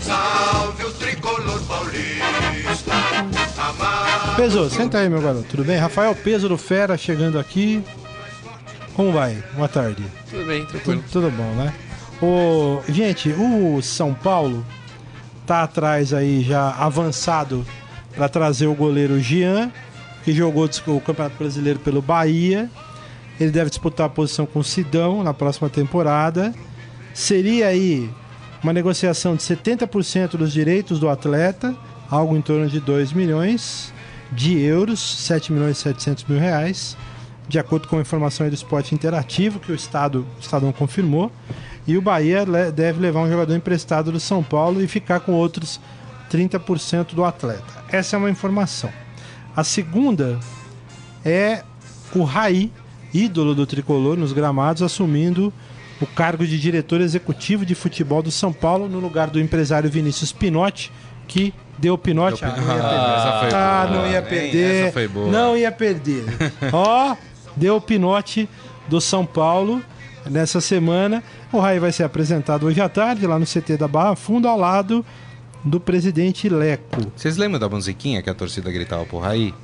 [0.00, 2.69] Salve o tricolor paulista.
[4.36, 5.46] Peso, senta aí, meu garoto.
[5.48, 5.76] Tudo bem?
[5.76, 7.82] Rafael Peso do Fera chegando aqui.
[8.94, 9.42] Como vai?
[9.54, 10.02] Boa tarde.
[10.30, 11.02] Tudo bem, tranquilo.
[11.10, 11.74] Tudo, tudo bom, né?
[12.22, 14.64] O, gente, o São Paulo
[15.46, 17.66] tá atrás aí já avançado
[18.14, 19.72] para trazer o goleiro Jean,
[20.24, 22.70] que jogou o Campeonato Brasileiro pelo Bahia.
[23.38, 26.54] Ele deve disputar a posição com o Sidão na próxima temporada.
[27.14, 28.10] Seria aí
[28.62, 31.74] uma negociação de 70% dos direitos do atleta,
[32.10, 33.92] algo em torno de 2 milhões
[34.32, 36.96] de euros, 7 milhões e 700 mil reais,
[37.48, 41.30] de acordo com a informação do esporte interativo que o Estado, o Estadão confirmou.
[41.86, 45.80] E o Bahia deve levar um jogador emprestado do São Paulo e ficar com outros
[46.30, 47.84] 30% do atleta.
[47.90, 48.90] Essa é uma informação.
[49.56, 50.38] A segunda
[51.24, 51.64] é
[52.14, 52.72] o Raí,
[53.12, 55.52] ídolo do tricolor nos gramados, assumindo
[56.00, 60.32] o cargo de diretor executivo de futebol do São Paulo no lugar do empresário Vinícius
[60.32, 60.92] Pinotti,
[61.30, 62.40] que deu Pinotti.
[62.44, 62.50] Deu
[63.54, 64.28] Ah, não ia Pinotti.
[64.28, 64.92] perder.
[64.92, 65.30] Ah, boa.
[65.30, 66.24] não ia perder.
[66.24, 66.52] Não ia perder.
[66.74, 67.16] Ó,
[67.56, 68.48] deu o Pinotti
[68.88, 69.80] do São Paulo
[70.28, 71.22] nessa semana.
[71.52, 74.58] O Raí vai ser apresentado hoje à tarde lá no CT da Barra Fundo ao
[74.58, 75.06] lado
[75.64, 77.00] do presidente Leco.
[77.16, 79.54] Vocês lembram da musiquinha que a torcida gritava pro Raí?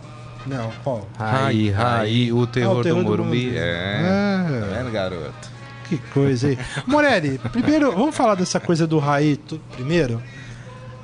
[0.47, 1.09] Não, qual?
[1.19, 3.47] Raí, Raí, o terror, Ah, o terror do do Morumbi.
[3.47, 3.57] Morumbi.
[3.59, 4.01] É.
[4.05, 4.47] Ah.
[4.79, 5.51] Vendo, garoto?
[5.89, 6.59] Que coisa aí.
[6.87, 10.23] Morelli, primeiro, vamos falar dessa coisa do Raí tu- primeiro?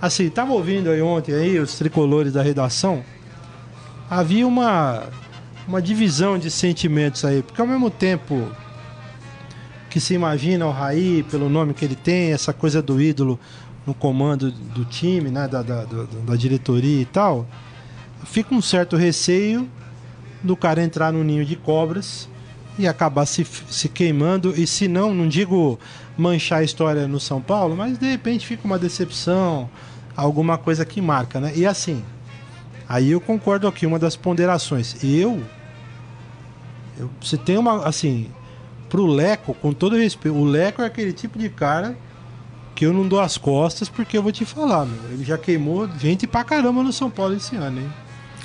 [0.03, 3.05] Assim, tava ouvindo aí ontem aí os tricolores da redação.
[4.11, 5.05] Havia uma
[5.69, 8.51] uma divisão de sentimentos aí, porque ao mesmo tempo
[9.89, 13.39] que se imagina o Raí pelo nome que ele tem, essa coisa do ídolo
[13.87, 17.47] no comando do time, né, da, da, da diretoria e tal,
[18.25, 19.71] fica um certo receio
[20.43, 22.29] do cara entrar no ninho de cobras
[22.77, 24.53] e acabar se, se queimando.
[24.61, 25.79] E se não, não digo
[26.19, 29.71] manchar a história no São Paulo, mas de repente fica uma decepção,
[30.17, 31.53] alguma coisa que marca, né?
[31.55, 32.05] E assim,
[32.89, 35.03] aí eu concordo aqui, uma das ponderações.
[35.03, 35.43] Eu,
[36.99, 38.31] eu você tem uma, assim,
[38.89, 41.97] pro Leco, com todo respeito, o Leco é aquele tipo de cara
[42.75, 45.11] que eu não dou as costas porque eu vou te falar, meu.
[45.11, 47.93] Ele já queimou gente pra caramba no São Paulo esse ano, hein?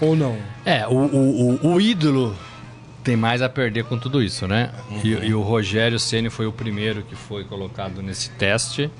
[0.01, 0.37] Ou não?
[0.65, 2.35] É, o, o, o, o ídolo
[3.03, 4.69] tem mais a perder com tudo isso, né?
[5.03, 8.91] E, e o Rogério Ceni foi o primeiro que foi colocado nesse teste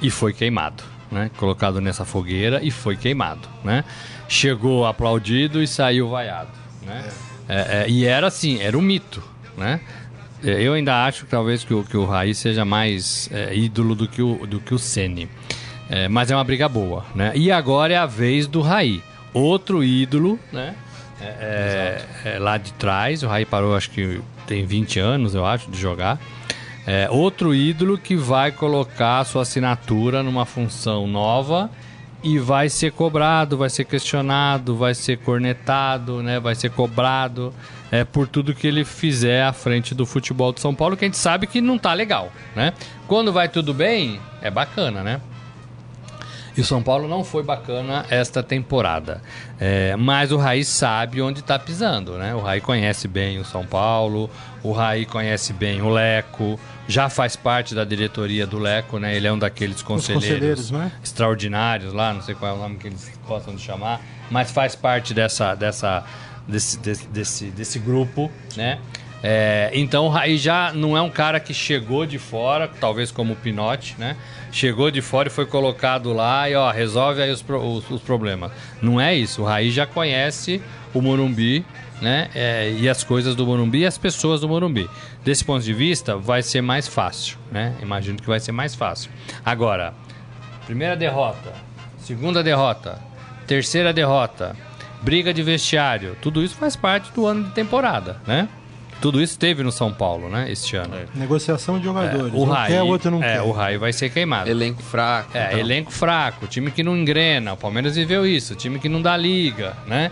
[0.00, 1.30] e foi queimado, né?
[1.36, 3.84] Colocado nessa fogueira e foi queimado, né?
[4.28, 6.50] Chegou aplaudido e saiu vaiado,
[6.86, 7.08] né?
[7.48, 9.22] É, é, e era assim, era um mito,
[9.56, 9.80] né?
[10.42, 14.06] É, Eu ainda acho talvez que o, que o Raí seja mais é, ídolo do
[14.08, 15.28] que o, do que o Ceni.
[15.88, 17.32] É, mas é uma briga boa, né?
[17.34, 19.02] E agora é a vez do Raí.
[19.34, 20.74] Outro ídolo, né?
[21.20, 25.44] É, é, é, lá de trás, o Raí parou acho que tem 20 anos, eu
[25.44, 26.18] acho, de jogar.
[26.92, 31.70] É, outro ídolo que vai colocar sua assinatura numa função nova
[32.20, 36.40] e vai ser cobrado, vai ser questionado, vai ser cornetado, né?
[36.40, 37.54] vai ser cobrado
[37.92, 41.06] é, por tudo que ele fizer à frente do futebol de São Paulo, que a
[41.06, 42.32] gente sabe que não tá legal.
[42.56, 42.72] Né?
[43.06, 45.20] Quando vai tudo bem, é bacana, né?
[46.56, 49.22] E o São Paulo não foi bacana esta temporada.
[49.58, 52.34] É, mas o Raí sabe onde está pisando, né?
[52.34, 54.28] O Raí conhece bem o São Paulo,
[54.62, 59.14] o Raí conhece bem o Leco, já faz parte da diretoria do Leco, né?
[59.14, 60.92] Ele é um daqueles conselheiros, conselheiros, né?
[61.02, 64.74] extraordinários lá, não sei qual é o nome que eles gostam de chamar, mas faz
[64.74, 66.04] parte dessa, dessa,
[66.46, 68.78] desse, desse, desse, desse grupo, né?
[69.22, 73.34] É, então o Raí já não é um cara que chegou de fora, talvez como
[73.34, 74.16] o Pinote, né?
[74.50, 78.50] Chegou de fora e foi colocado lá e ó, resolve aí os, os, os problemas.
[78.80, 79.42] Não é isso.
[79.42, 80.62] O Raí já conhece
[80.94, 81.64] o Morumbi,
[82.00, 82.30] né?
[82.34, 84.88] É, e as coisas do Morumbi e as pessoas do Morumbi.
[85.22, 87.74] Desse ponto de vista, vai ser mais fácil, né?
[87.82, 89.10] Imagino que vai ser mais fácil.
[89.44, 89.92] Agora,
[90.70, 91.52] Primeira derrota,
[91.98, 92.96] segunda derrota,
[93.44, 94.54] terceira derrota,
[95.02, 98.48] briga de vestiário, tudo isso faz parte do ano de temporada, né?
[99.00, 100.94] Tudo isso teve no São Paulo, né, este ano.
[101.14, 102.34] Negociação de jogadores.
[102.34, 103.42] o um Raí, quer, o outro não é, quer.
[103.42, 104.50] o Raí vai ser queimado.
[104.50, 105.36] Elenco fraco.
[105.36, 105.58] É, então.
[105.58, 107.54] elenco fraco, time que não engrena.
[107.54, 110.10] O Palmeiras viveu isso, time que não dá liga, né?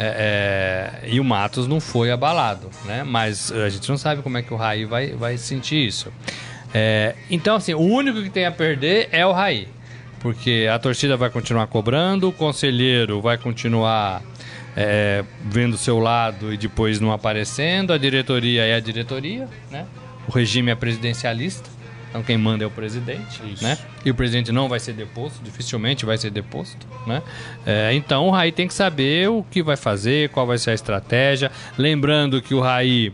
[0.00, 3.02] É, é, e o Matos não foi abalado, né?
[3.02, 6.12] Mas a gente não sabe como é que o Raí vai, vai sentir isso.
[6.72, 9.66] É, então, assim, o único que tem a perder é o Raí.
[10.20, 14.22] Porque a torcida vai continuar cobrando, o conselheiro vai continuar
[14.76, 19.86] é, vendo o seu lado e depois não aparecendo, a diretoria é a diretoria, né?
[20.26, 21.68] O regime é presidencialista.
[22.08, 23.76] Então quem manda é o presidente, né?
[24.04, 27.22] E o presidente não vai ser deposto, dificilmente vai ser deposto, né?
[27.66, 30.74] É, então o Raí tem que saber o que vai fazer, qual vai ser a
[30.74, 31.50] estratégia.
[31.76, 33.12] Lembrando que o Raí,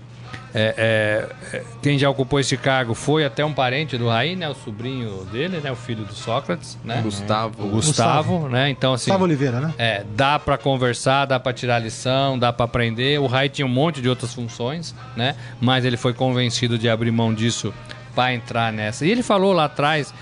[0.55, 4.49] é, é, é, quem já ocupou esse cargo foi até um parente do Raí, né?
[4.49, 5.73] O sobrinho dele, né?
[5.73, 7.01] O filho do Sócrates, né?
[7.03, 7.65] Gustavo.
[7.65, 8.71] O Gustavo, né?
[8.71, 9.75] Então assim, Gustavo Oliveira, né?
[9.77, 13.19] é, dá pra conversar, dá pra tirar lição, dá pra aprender.
[13.21, 15.35] O Rai tinha um monte de outras funções, né?
[15.61, 17.75] Mas ele foi convencido de abrir mão disso
[18.15, 19.05] pra entrar nessa.
[19.05, 20.15] E ele falou lá atrás,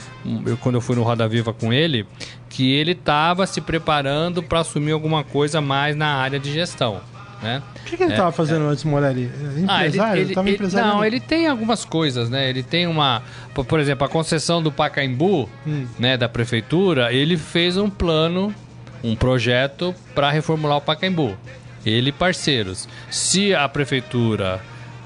[0.46, 2.06] eu- quando eu fui no Roda Viva com ele,
[2.48, 7.00] que ele tava se preparando pra assumir alguma coisa mais na área de gestão,
[7.42, 7.62] né?
[7.80, 9.30] O que, que ele estava fazendo antes, Morelli?
[9.68, 10.22] Ah, Empresário?
[10.22, 10.94] ele, tava ele- empresariando?
[10.96, 12.48] não, ele tem algumas coisas, né?
[12.48, 13.22] Ele tem uma,
[13.68, 15.86] por exemplo, a concessão do Pacaembu, Hum.
[15.98, 18.54] né, da prefeitura, ele fez um plano,
[19.02, 21.36] um projeto para reformular o Pacaembu.
[21.84, 22.88] Ele e parceiros.
[23.10, 24.60] Se a prefeitura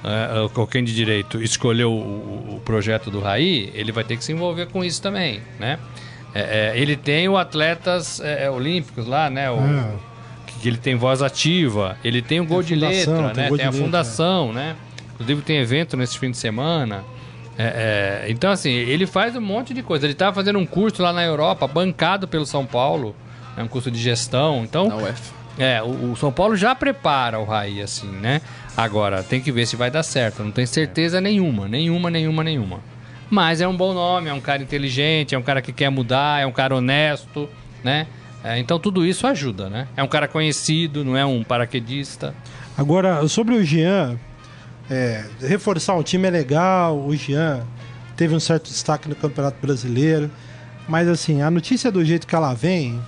[0.04, 4.16] é, ou quem de direito escolheu o, o- o projeto do Raí, ele vai ter
[4.16, 5.78] que se envolver com isso também, né?
[6.34, 9.50] É, é, ele tem o atletas é, olímpicos lá, né?
[9.50, 9.90] O, Ah.
[10.60, 13.48] Que ele tem voz ativa, ele tem o gol de fundação, letra, tem né?
[13.48, 14.76] gol Tem de a letra, fundação, né?
[15.14, 17.04] Inclusive tem evento nesse fim de semana.
[17.58, 20.04] É, é, então, assim, ele faz um monte de coisa.
[20.06, 23.16] Ele estava fazendo um curso lá na Europa, bancado pelo São Paulo,
[23.56, 24.62] é um curso de gestão.
[24.62, 25.32] Então, Na UF.
[25.58, 28.42] é, o, o São Paulo já prepara o Raí, assim, né?
[28.76, 30.42] Agora, tem que ver se vai dar certo.
[30.42, 32.80] Não tenho certeza nenhuma, nenhuma, nenhuma, nenhuma.
[33.30, 36.42] Mas é um bom nome, é um cara inteligente, é um cara que quer mudar,
[36.42, 37.48] é um cara honesto,
[37.82, 38.06] né?
[38.46, 39.88] É, então tudo isso ajuda, né?
[39.96, 42.32] É um cara conhecido, não é um paraquedista.
[42.78, 44.16] Agora, sobre o Jean,
[44.88, 47.66] é, reforçar o time é legal, o Jean
[48.16, 50.30] teve um certo destaque no Campeonato Brasileiro,
[50.88, 53.02] mas assim, a notícia do jeito que ela vem,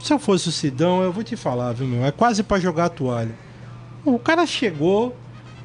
[0.00, 2.04] se eu fosse o Sidão, eu vou te falar, viu, meu?
[2.04, 3.36] É quase pra jogar a toalha.
[4.04, 5.16] O cara chegou,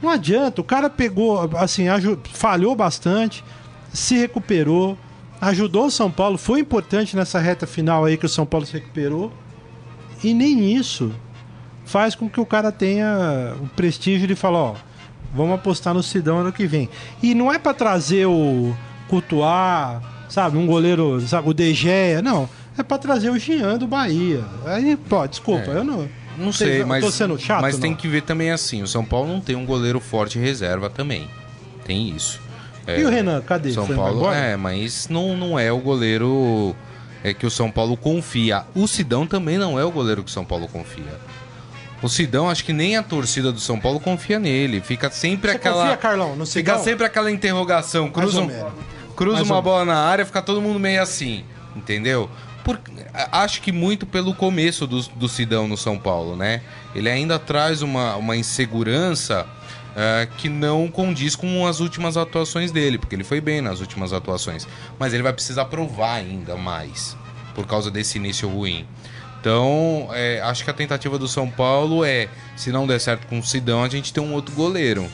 [0.04, 1.86] não adianta, o cara pegou, assim,
[2.32, 3.44] falhou bastante,
[3.92, 4.96] se recuperou,
[5.44, 8.74] ajudou o São Paulo, foi importante nessa reta final aí que o São Paulo se
[8.74, 9.32] recuperou,
[10.24, 11.12] e nem isso
[11.86, 14.76] faz com que o cara tenha o prestígio de falar, ó,
[15.34, 16.90] vamos apostar no Sidão ano que vem.
[17.22, 18.74] E não é pra trazer o
[19.10, 22.50] Courtois, sabe, um goleiro, sabe, o De Gea, não.
[22.78, 24.44] É pra trazer o Jean do Bahia.
[24.66, 26.10] Aí, pô, desculpa, eu não...
[26.36, 27.98] Não sei, eu mas, Tô sendo chato, mas tem não?
[27.98, 31.28] que ver também assim, o São Paulo não tem um goleiro forte reserva também.
[31.86, 32.42] Tem isso.
[32.86, 33.72] É, E o Renan, cadê?
[33.72, 36.76] São Foi Paulo, é, mas não, não é o goleiro
[37.24, 38.64] é que o São Paulo confia.
[38.76, 41.04] O Sidão também não é o goleiro que o São Paulo confia.
[42.02, 44.82] O Sidão, acho que nem a torcida do São Paulo confia nele.
[44.82, 45.84] Fica sempre Você aquela.
[45.84, 46.84] confia, Carlão, no Fica Sidão?
[46.84, 48.10] sempre aquela interrogação.
[48.10, 48.72] Cruza, um-
[49.16, 51.46] cruza Mais uma bola na área, fica todo mundo meio assim.
[51.74, 52.30] Entendeu?
[52.66, 52.80] Por,
[53.32, 56.62] acho que muito pelo começo do, do Sidão no São Paulo, né?
[56.94, 59.46] Ele ainda traz uma, uma insegurança
[59.96, 64.12] eh, que não condiz com as últimas atuações dele, porque ele foi bem nas últimas
[64.12, 64.68] atuações.
[64.98, 67.16] Mas ele vai precisar provar ainda mais
[67.54, 68.86] por causa desse início ruim.
[69.40, 73.40] Então, eh, acho que a tentativa do São Paulo é, se não der certo com
[73.40, 75.06] o Sidão, a gente tem um outro goleiro.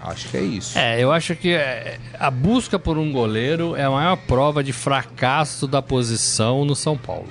[0.00, 0.78] Acho que é isso.
[0.78, 4.72] É, eu acho que é, a busca por um goleiro é a maior prova de
[4.72, 7.28] fracasso da posição no São Paulo.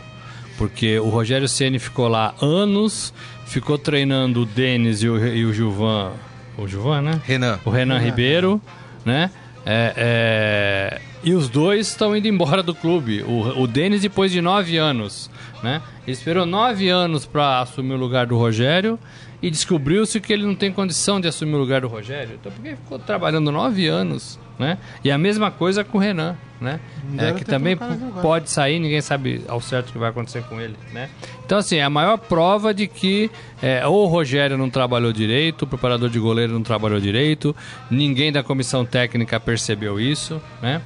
[0.58, 3.14] Porque o Rogério Ceni ficou lá anos,
[3.46, 6.12] ficou treinando o Denis e o, e o Gilvan.
[6.58, 7.22] O Gilvan, né?
[7.24, 7.60] Renan.
[7.66, 8.62] o Renan Ribeiro,
[9.04, 9.30] né?
[9.66, 13.24] É, é, e os dois estão indo embora do clube.
[13.24, 15.30] O, o Denis, depois de nove anos,
[15.64, 15.82] né?
[16.04, 19.00] Ele esperou nove anos para assumir o lugar do Rogério
[19.42, 22.36] e descobriu-se que ele não tem condição de assumir o lugar do Rogério.
[22.40, 24.78] Então, porque ele ficou trabalhando nove anos, né?
[25.04, 26.80] E a mesma coisa com o Renan, né?
[27.18, 27.76] É, que também
[28.22, 31.10] pode sair, ninguém sabe ao certo o que vai acontecer com ele, né?
[31.46, 33.30] Então, assim, é a maior prova de que
[33.62, 37.56] é, ou o Rogério não trabalhou direito, o preparador de goleiro não trabalhou direito,
[37.92, 40.82] ninguém da comissão técnica percebeu isso, né?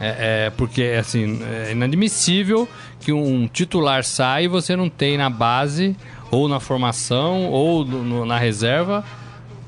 [0.00, 2.68] É, é, porque, assim, é inadmissível
[3.00, 5.96] que um titular saia e você não tem na base,
[6.30, 9.04] ou na formação, ou no- na reserva,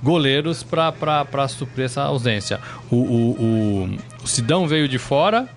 [0.02, 2.60] goleiros para suprir essa ausência.
[2.90, 5.48] O, o, o, o Sidão veio de fora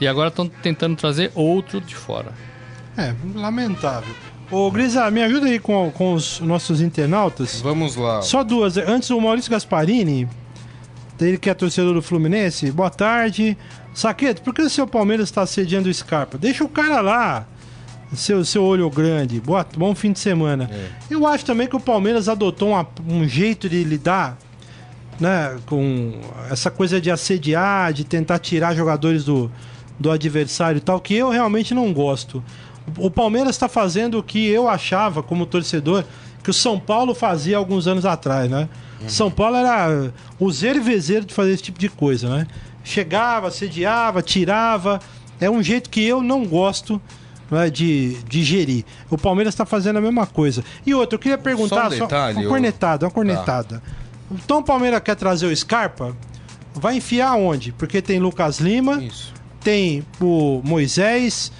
[0.00, 2.32] e agora estão tentando trazer outro de fora.
[2.96, 4.14] É, lamentável.
[4.50, 7.60] Ô, Grisa, me ajuda aí com, com os nossos internautas.
[7.62, 8.20] Vamos lá.
[8.22, 8.76] Só duas.
[8.76, 10.28] Antes, o Maurício Gasparini,
[11.20, 12.70] ele que é torcedor do Fluminense.
[12.70, 13.56] Boa tarde.
[13.94, 16.36] Saqueto, por que o seu Palmeiras está sediando o Scarpa?
[16.38, 17.46] Deixa o cara lá.
[18.14, 19.40] Seu, seu olho grande.
[19.40, 20.70] Boa, bom fim de semana.
[21.10, 24.38] Eu acho também que o Palmeiras adotou uma- um jeito de lidar
[25.20, 26.12] né, com
[26.50, 29.50] essa coisa de assediar, de tentar tirar jogadores do,
[29.98, 32.42] do adversário e tal, que eu realmente não gosto.
[32.96, 36.04] O Palmeiras está fazendo o que eu achava, como torcedor,
[36.42, 38.68] que o São Paulo fazia alguns anos atrás, né?
[39.06, 42.46] São Paulo era o zero e vezeiro de fazer esse tipo de coisa, né?
[42.82, 44.98] Chegava, assediava, tirava.
[45.40, 47.00] É um jeito que eu não gosto
[47.50, 48.84] né, de, de gerir.
[49.10, 50.64] O Palmeiras está fazendo a mesma coisa.
[50.84, 53.82] E outra, eu queria perguntar Só um detalhe, uma ô- cornetada, uma cornetada.
[54.30, 56.16] Então o Palmeiras quer trazer o Scarpa?
[56.74, 57.72] Vai enfiar onde?
[57.72, 59.32] Porque tem Lucas Lima, Isso.
[59.60, 61.50] tem o Moisés,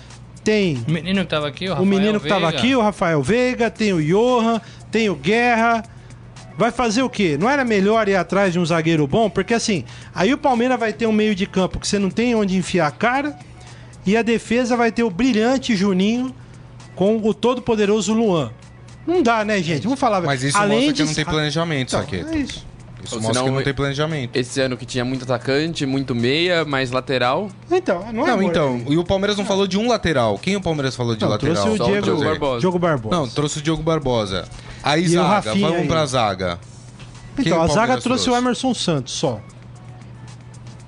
[0.45, 2.59] tem O menino que tava aqui, o o Rafael menino que estava Veiga.
[2.59, 4.61] aqui, o Rafael Veiga, tem o Johan,
[4.91, 5.83] tem o Guerra.
[6.57, 7.37] Vai fazer o quê?
[7.39, 9.31] Não era melhor ir atrás de um zagueiro bom?
[9.31, 12.35] Porque assim, aí o Palmeiras vai ter um meio de campo que você não tem
[12.35, 13.39] onde enfiar a cara
[14.05, 16.35] e a defesa vai ter o brilhante Juninho
[16.97, 18.51] com o todo-poderoso Luan.
[19.09, 19.84] Não dá, né, gente?
[19.84, 20.20] Vamos falar.
[20.20, 22.28] Mas isso Além mostra que de- não tem planejamento, Então, Saqueto.
[22.34, 22.66] É isso.
[23.02, 24.36] Isso Ou mostra senão, que não tem planejamento.
[24.36, 27.48] Esse ano que tinha muito atacante, muito meia, mais lateral.
[27.70, 30.36] Então, não é Não, então, é- e o Palmeiras não falou de um lateral.
[30.38, 31.54] Quem o Palmeiras falou de Não, lateral?
[31.54, 32.61] trouxe o Diego Diogo Barbosa.
[32.61, 33.16] Diogo Barbosa.
[33.16, 34.44] Não, trouxe o Diogo Barbosa.
[34.82, 35.88] Aí E o zaga, Rafinha vamos aí.
[35.88, 36.59] pra zaga.
[37.36, 39.40] Quem Então, a zaga Palmeiras trouxe, o Emerson Santos só.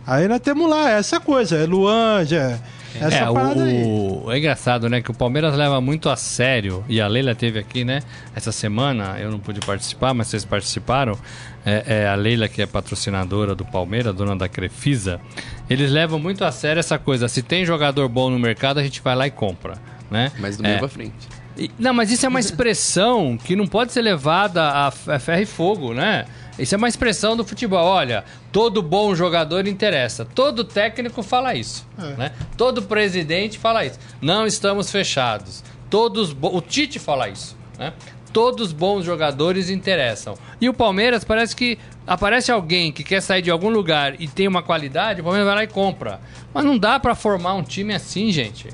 [0.07, 2.59] Aí nós temos lá essa coisa, é Luan, já,
[2.99, 3.83] Essa é, parada aí.
[3.85, 5.01] o, é engraçado, né?
[5.03, 8.01] Que o Palmeiras leva muito a sério, e a Leila teve aqui, né?
[8.35, 11.17] Essa semana, eu não pude participar, mas vocês participaram.
[11.65, 15.21] É, é a Leila, que é patrocinadora do Palmeiras, dona da Crefisa.
[15.69, 17.29] Eles levam muito a sério essa coisa.
[17.29, 19.75] Se tem jogador bom no mercado, a gente vai lá e compra,
[20.11, 20.33] né?
[20.39, 20.79] Mas do meio É.
[20.79, 21.29] pra frente.
[21.59, 25.47] E- Não, mas isso é uma expressão que não pode ser levada a ferro e
[25.47, 26.25] fogo, né?
[26.61, 27.85] Isso é uma expressão do futebol.
[27.85, 30.25] Olha, todo bom jogador interessa.
[30.25, 31.87] Todo técnico fala isso.
[32.17, 32.33] Né?
[32.57, 33.99] Todo presidente fala isso.
[34.21, 35.65] Não estamos fechados.
[35.89, 37.57] Todos bo- O Tite fala isso.
[37.79, 37.93] Né?
[38.33, 40.35] Todos bons jogadores interessam.
[40.61, 44.47] E o Palmeiras parece que aparece alguém que quer sair de algum lugar e tem
[44.47, 46.21] uma qualidade, o Palmeiras vai lá e compra.
[46.55, 48.69] Mas não dá pra formar um time assim, gente.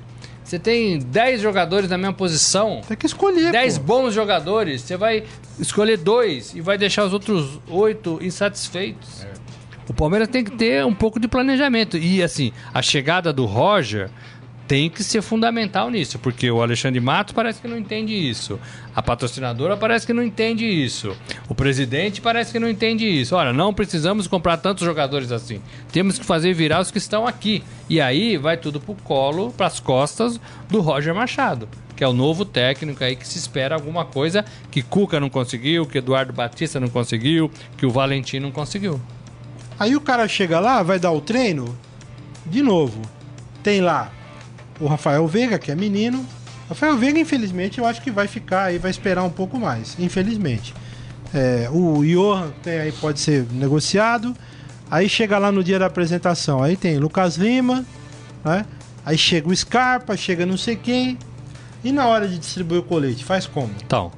[0.47, 2.81] Você tem 10 jogadores na mesma posição.
[2.87, 3.51] Tem que escolher.
[3.51, 3.85] 10 pô.
[3.85, 5.25] bons jogadores, você vai
[5.59, 9.27] escolher dois e vai deixar os outros oito insatisfeitos.
[9.89, 11.99] O Palmeiras tem que ter um pouco de planejamento.
[11.99, 14.09] E assim, a chegada do Roger
[14.67, 18.59] tem que ser fundamental nisso, porque o Alexandre Matos parece que não entende isso.
[18.95, 21.17] A patrocinadora parece que não entende isso.
[21.49, 23.37] O presidente parece que não entende isso.
[23.37, 25.61] Olha, não precisamos comprar tantos jogadores assim.
[25.93, 27.63] Temos que fazer virar os que estão aqui.
[27.89, 32.45] E aí vai tudo pro colo, pras costas do Roger Machado que é o novo
[32.45, 36.91] técnico aí que se espera alguma coisa que Cuca não conseguiu, que Eduardo Batista não
[36.91, 39.01] conseguiu, que o Valentim não conseguiu.
[39.79, 41.75] Aí o cara chega lá, vai dar o treino,
[42.45, 43.01] de novo.
[43.63, 44.13] Tem lá
[44.81, 46.25] o Rafael Veiga, que é menino.
[46.69, 50.75] Rafael Veiga, infelizmente, eu acho que vai ficar aí, vai esperar um pouco mais, infelizmente.
[51.33, 54.35] É, o Johan tem aí, pode ser negociado.
[54.91, 57.85] Aí chega lá no dia da apresentação, aí tem Lucas Lima,
[58.45, 58.65] né?
[59.05, 61.19] Aí chega o Scarpa, chega não sei quem.
[61.85, 63.71] E na hora de distribuir o colete, faz como?
[63.85, 64.13] Então.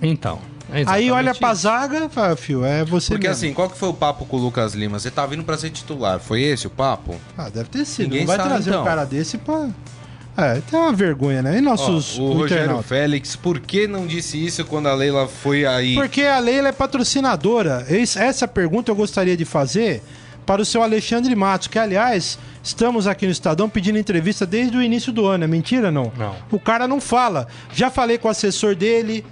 [0.00, 0.40] Então.
[0.72, 1.62] É Aí olha pra isso.
[1.62, 3.44] zaga, fala, fio, é você Porque mesmo.
[3.44, 4.98] assim, qual que foi o papo com o Lucas Lima?
[4.98, 7.14] Você tá vindo pra ser titular, foi esse o papo?
[7.36, 8.04] Ah, deve ter sido.
[8.08, 8.82] Ninguém não vai sabe, trazer então.
[8.82, 9.68] um cara desse pra.
[10.38, 11.56] É, tem uma vergonha, né?
[11.56, 12.82] E nossos Ó, o Rogério?
[12.82, 15.94] Félix, por que não disse isso quando a Leila foi aí?
[15.94, 17.86] Porque a Leila é patrocinadora.
[17.88, 20.02] Esse- Essa pergunta eu gostaria de fazer
[20.44, 24.82] para o seu Alexandre Matos, que aliás, estamos aqui no Estadão pedindo entrevista desde o
[24.82, 25.44] início do ano.
[25.44, 26.12] É mentira, não?
[26.16, 26.36] Não.
[26.50, 27.48] O cara não fala.
[27.72, 29.24] Já falei com o assessor dele,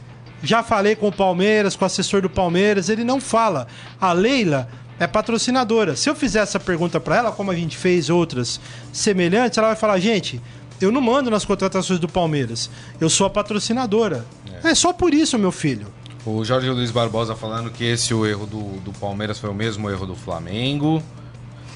[0.43, 3.67] já falei com o Palmeiras, com o assessor do Palmeiras, ele não fala.
[4.01, 4.69] A Leila
[4.99, 5.97] é patrocinadora.
[5.97, 8.61] Se eu fizer essa pergunta para ela, como a gente fez outras
[8.93, 10.41] semelhantes, ela vai falar: gente,
[10.81, 12.71] eu não mando nas contratações do Palmeiras,
[13.01, 14.25] eu sou a patrocinadora.
[14.63, 15.87] É, só por isso, meu filho.
[16.27, 19.91] O Jorge Luiz Barbosa falando que esse o erro do, do Palmeiras foi o mesmo
[19.91, 21.03] erro do Flamengo.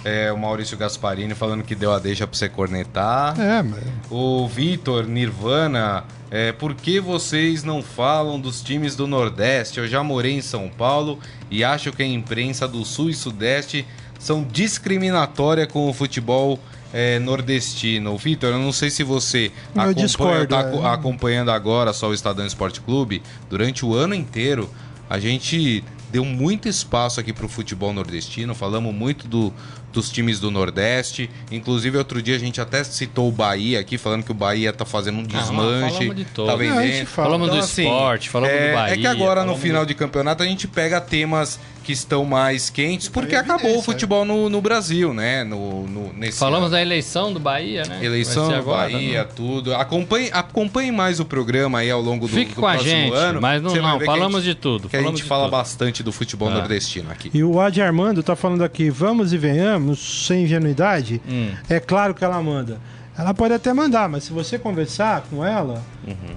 [0.08, 3.38] É, o Maurício Gasparini falando que deu a deixa pra você cornetar.
[3.40, 3.82] É, mas.
[4.10, 9.78] O Vitor Nirvana, é, por que vocês não falam dos times do Nordeste?
[9.80, 11.18] Eu já morei em São Paulo
[11.50, 13.86] e acho que a imprensa do Sul e Sudeste
[14.18, 16.58] são discriminatória com o futebol
[16.92, 18.16] é, nordestino.
[18.16, 20.68] Vitor, eu não sei se você acompanha, discordo, tá é.
[20.68, 23.22] aco- acompanhando agora só o Estadão Esporte Clube.
[23.50, 24.70] Durante o ano inteiro,
[25.08, 29.52] a gente deu muito espaço aqui pro futebol nordestino, falamos muito do-
[29.92, 31.30] dos times do Nordeste.
[31.50, 34.84] Inclusive, outro dia a gente até citou o Bahia aqui, falando que o Bahia tá
[34.84, 35.96] fazendo um desmanche.
[35.96, 36.24] falamos de.
[36.26, 37.06] Tá Não, a gente vendendo.
[37.06, 37.26] fala.
[37.28, 38.94] Falamos do assim, esporte, falamos é, do Bahia.
[38.94, 41.58] É que agora, no final do- de campeonato, a gente pega temas
[41.88, 45.42] que estão mais quentes, porque em acabou o futebol no, no Brasil, né?
[45.42, 46.72] No, no- nesse Falamos ano.
[46.72, 47.98] da eleição do Bahia, né?
[48.04, 49.28] Eleição, agora, Bahia, né?
[49.34, 49.74] tudo.
[49.74, 53.14] Acompanhe, acompanhe mais o programa aí ao longo do, Fique do com a próximo gente,
[53.14, 53.40] ano.
[53.40, 54.86] mas não, não falamos gente- de tudo.
[54.90, 55.52] Que a gente fala tudo.
[55.52, 56.56] bastante do futebol Ah.
[56.56, 57.30] nordestino aqui.
[57.32, 61.22] E o Adi Armando tá falando aqui, vamos e venhamos, sem ingenuidade.
[61.26, 61.52] Hum.
[61.70, 62.78] É claro que ela manda.
[63.16, 65.82] Ela pode até mandar, mas se você conversar com ela,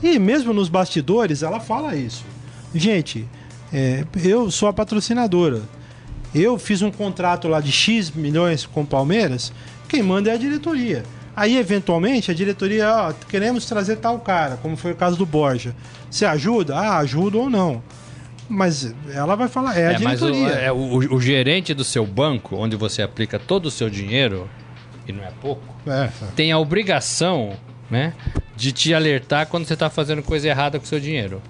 [0.02, 2.24] e mesmo nos bastidores, ela fala isso.
[2.74, 3.28] Gente,
[3.74, 5.62] é, eu sou a patrocinadora.
[6.34, 9.52] Eu fiz um contrato lá de X milhões com o Palmeiras,
[9.90, 11.04] quem manda é a diretoria.
[11.36, 15.76] Aí, eventualmente, a diretoria, ó, queremos trazer tal cara, como foi o caso do Borja.
[16.10, 16.76] Você ajuda?
[16.76, 17.82] Ah, ajuda ou não.
[18.50, 20.62] Mas ela vai falar, é a É, mas o, diretoria.
[20.62, 24.50] é, o, o gerente do seu banco, onde você aplica todo o seu dinheiro,
[25.08, 27.54] e não é pouco, É, tem a obrigação,
[27.90, 28.14] né,
[28.56, 31.42] de te alertar quando você está fazendo coisa errada com o seu dinheiro,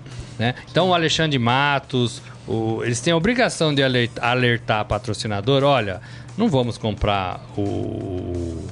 [0.41, 0.55] né?
[0.69, 6.01] Então o Alexandre Matos, o- eles têm a obrigação de alertar, alertar patrocinador, olha,
[6.35, 8.65] não vamos comprar o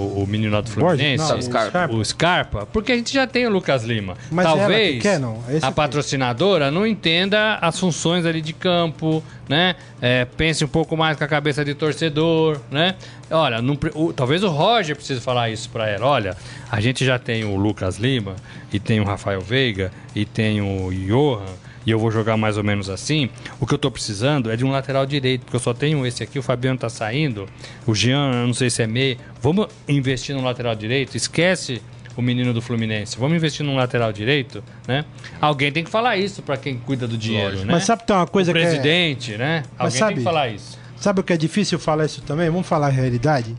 [0.00, 0.70] o, o menino lá do?
[0.70, 1.88] Fluminense, Não, o Scarpa.
[1.92, 4.16] o Scarpa, porque a gente já tem o Lucas Lima.
[4.30, 5.20] Mas que Talvez quer,
[5.62, 9.74] a que- patrocinadora não entenda as funções ali de campo, né?
[10.00, 12.94] É, pense um pouco mais com a cabeça de torcedor, né?
[13.30, 16.06] Olha, não o- talvez o Roger precise falar isso pra ela.
[16.06, 16.36] Olha,
[16.70, 18.36] a gente já tem o Lucas Lima,
[18.72, 21.44] e tem o Rafael Veiga, e tem o Johan,
[21.86, 24.64] e eu vou jogar mais ou menos assim, o que eu tô precisando é de
[24.64, 27.46] um lateral direito, porque eu só tenho esse aqui, o Fabiano tá saindo,
[27.86, 29.16] o Jean, eu não sei se é meio.
[29.40, 31.16] Vamos investir no lateral direito?
[31.16, 31.80] Esquece
[32.16, 33.16] o menino do Fluminense.
[33.18, 35.04] Vamos investir num lateral direito, né?
[35.40, 37.72] Alguém tem que falar isso para quem cuida do dinheiro, né?
[37.72, 38.62] Mas sabe que tem uma coisa o que é...
[38.62, 39.62] presidente, né?
[39.78, 40.78] Mas Alguém sabe- tem que falar isso.
[40.96, 42.50] Sabe o que é difícil falar isso também?
[42.50, 43.56] Vamos falar a realidade?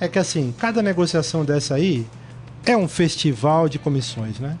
[0.00, 2.06] É que assim, cada negociação dessa aí
[2.64, 4.56] é um festival de comissões, né?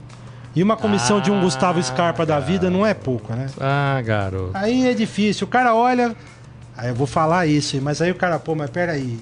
[0.54, 3.46] E uma comissão de um Ah, Gustavo Scarpa da vida não é pouco, né?
[3.60, 4.50] Ah, garoto.
[4.54, 5.46] Aí é difícil.
[5.46, 6.14] O cara olha.
[6.76, 9.18] Aí eu vou falar isso, mas aí o cara, pô, mas peraí.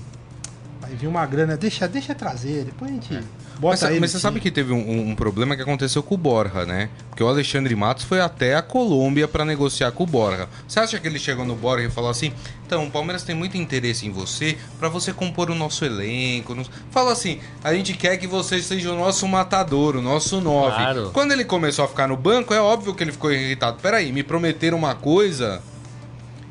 [0.80, 3.20] Vai vir uma grana, deixa, deixa trazer, depois a gente
[3.58, 4.00] bota Mas, aí.
[4.00, 4.42] mas você sabe time.
[4.42, 6.88] que teve um, um- um problema que aconteceu com o Borja, né?
[7.10, 10.48] Porque o Alexandre Matos foi até a Colômbia pra negociar com o Borja.
[10.66, 12.32] Você acha que ele chegou no Borja e falou assim:
[12.66, 16.54] então, o Palmeiras tem muito interesse em você pra você compor o nosso elenco.
[16.54, 20.76] nos-" Fala assim: a gente quer que você seja o nosso matador, o nosso nove.
[20.76, 21.10] Claro.
[21.12, 23.78] Quando ele começou a ficar no banco, é óbvio que ele ficou irritado.
[23.82, 25.60] Peraí, me prometeram uma coisa.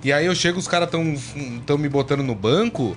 [0.04, 1.16] E aí eu chego, os caras tão,
[1.66, 2.96] tão me botando no banco.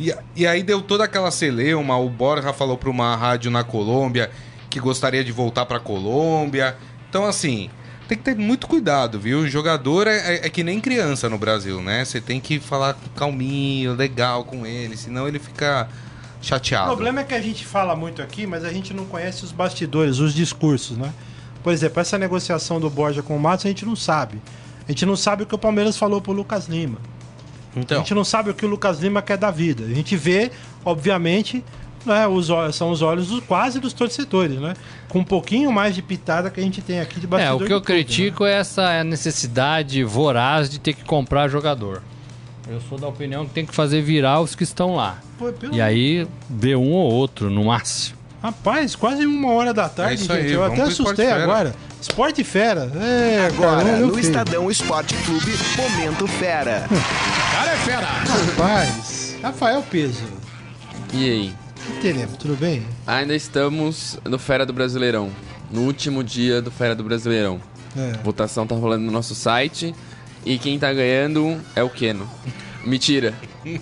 [0.00, 4.30] E, e aí deu toda aquela celeuma, o Borja falou pra uma rádio na Colômbia
[4.70, 6.74] que gostaria de voltar pra Colômbia.
[7.08, 7.68] Então, assim,
[8.08, 9.40] tem que ter muito cuidado, viu?
[9.40, 12.04] O jogador é, é- é que nem criança no Brasil, né?
[12.04, 15.86] Você tem que falar calminho, legal com ele, senão ele fica
[16.40, 16.86] O chateado.
[16.86, 20.18] problema é que a gente fala muito aqui, mas a gente não conhece os bastidores,
[20.18, 21.12] os discursos, né?
[21.62, 24.40] Por exemplo, essa negociação do Borja com o Matos a gente não sabe.
[24.88, 26.96] A gente não sabe o que o Palmeiras falou pro Lucas Lima.
[27.76, 29.84] A Então, gente não sabe o que o Lucas Lima quer da vida.
[29.84, 30.50] A gente vê,
[30.84, 31.64] obviamente,
[32.04, 34.74] né, os olhos, são os olhos dos, quase dos torcedores, né?
[35.08, 37.66] Com um pouquinho mais de pitada que a gente tem aqui de É, bastidor o
[37.66, 37.94] que eu tudo, né?
[38.02, 42.02] critico é essa necessidade voraz de ter que comprar jogador.
[42.68, 45.18] Eu sou da opinião que tem que fazer virar os que estão lá.
[45.38, 48.18] Pô, pelo- E aí, ver um ou outro, no máximo.
[48.42, 50.46] Rapaz, quase uma hora da tarde, É isso gente.
[50.46, 51.74] aí, eu até Esporte assustei agora.
[52.00, 52.90] Esporte Fera.
[52.94, 54.18] É, agora, Agora, no.
[54.18, 56.86] Estadão Esporte Clube, Momento Fera.
[57.52, 60.24] Rapaz, Rafael Peso.
[61.12, 61.54] E aí?
[61.76, 62.36] O que teremos?
[62.36, 62.86] Tudo bem?
[63.06, 65.30] Ainda estamos no Fera do Brasileirão.
[65.70, 67.60] No último dia do Fera do Brasileirão.
[67.96, 68.12] É.
[68.22, 69.94] Votação tá rolando no nosso site.
[70.46, 72.28] E quem tá ganhando é o Keno.
[72.84, 73.34] Mentira.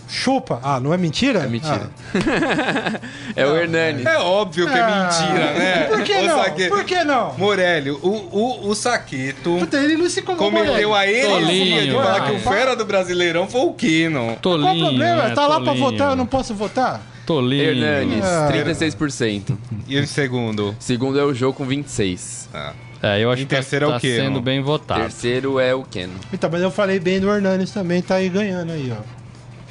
[0.08, 0.60] Chupa.
[0.62, 1.40] Ah, não é mentira?
[1.40, 1.90] É mentira.
[2.14, 3.00] Ah.
[3.36, 4.02] é o Hernani.
[4.04, 5.84] é óbvio que é Ah, mentira, né?
[5.84, 6.42] Por que Ô, não?
[6.42, 7.34] Saque- Por que não?
[7.38, 12.20] Morelli, o, o, o Saqueto Puta, ele não se cometeu a heresia Tolinho, de falar
[12.26, 14.36] que o fera do Brasileirão foi o Keno.
[14.42, 14.62] Tolinho.
[14.66, 15.28] Qual o problema?
[15.28, 15.34] né?
[15.34, 17.00] tá lá pra votar, eu não posso votar?
[17.24, 17.62] Tolinho.
[17.64, 18.48] Hernanes, Ah.
[18.50, 19.56] 36%.
[19.86, 20.74] E em segundo?
[20.78, 22.48] Segundo é o jogo com 26%.
[22.54, 22.72] Ah.
[23.00, 24.40] É, eu acho Em que terceiro é tá o quê, sendo não?
[24.42, 25.00] bem votado.
[25.02, 26.14] Terceiro é o Keno.
[26.32, 29.17] Então, mas eu falei bem do Hernanes também, tá aí ganhando aí, ó.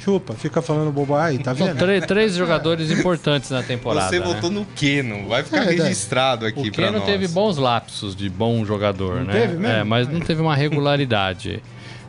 [0.08, 1.76] Chupa, fica falando bobagem, tá vendo?
[1.76, 4.08] três, três jogadores importantes na temporada.
[4.08, 4.24] Você né?
[4.24, 5.28] votou no Keno.
[5.28, 7.06] Vai ficar É registrado aqui O pra Keno nós.
[7.06, 9.32] teve bons lapsos de bom jogador, Não né?
[9.40, 9.66] teve mesmo?
[9.66, 11.62] É, mas não teve uma regularidade.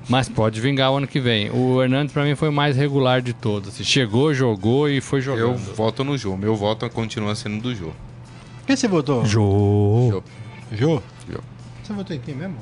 [0.07, 1.51] Mas pode vingar o ano que vem.
[1.51, 3.67] O Hernandes, pra mim, foi o mais regular de todos.
[3.69, 3.83] assim.
[3.83, 5.75] Chegou, jogou e foi Eu jogando.
[5.75, 6.37] voto no Jô.
[6.37, 7.89] Meu voto continua sendo do Jô.
[8.65, 9.25] Quem você votou?
[9.25, 10.23] Jô.
[10.71, 11.01] Jô?
[11.29, 11.39] Jô.
[11.83, 12.55] Você votou em quem mesmo?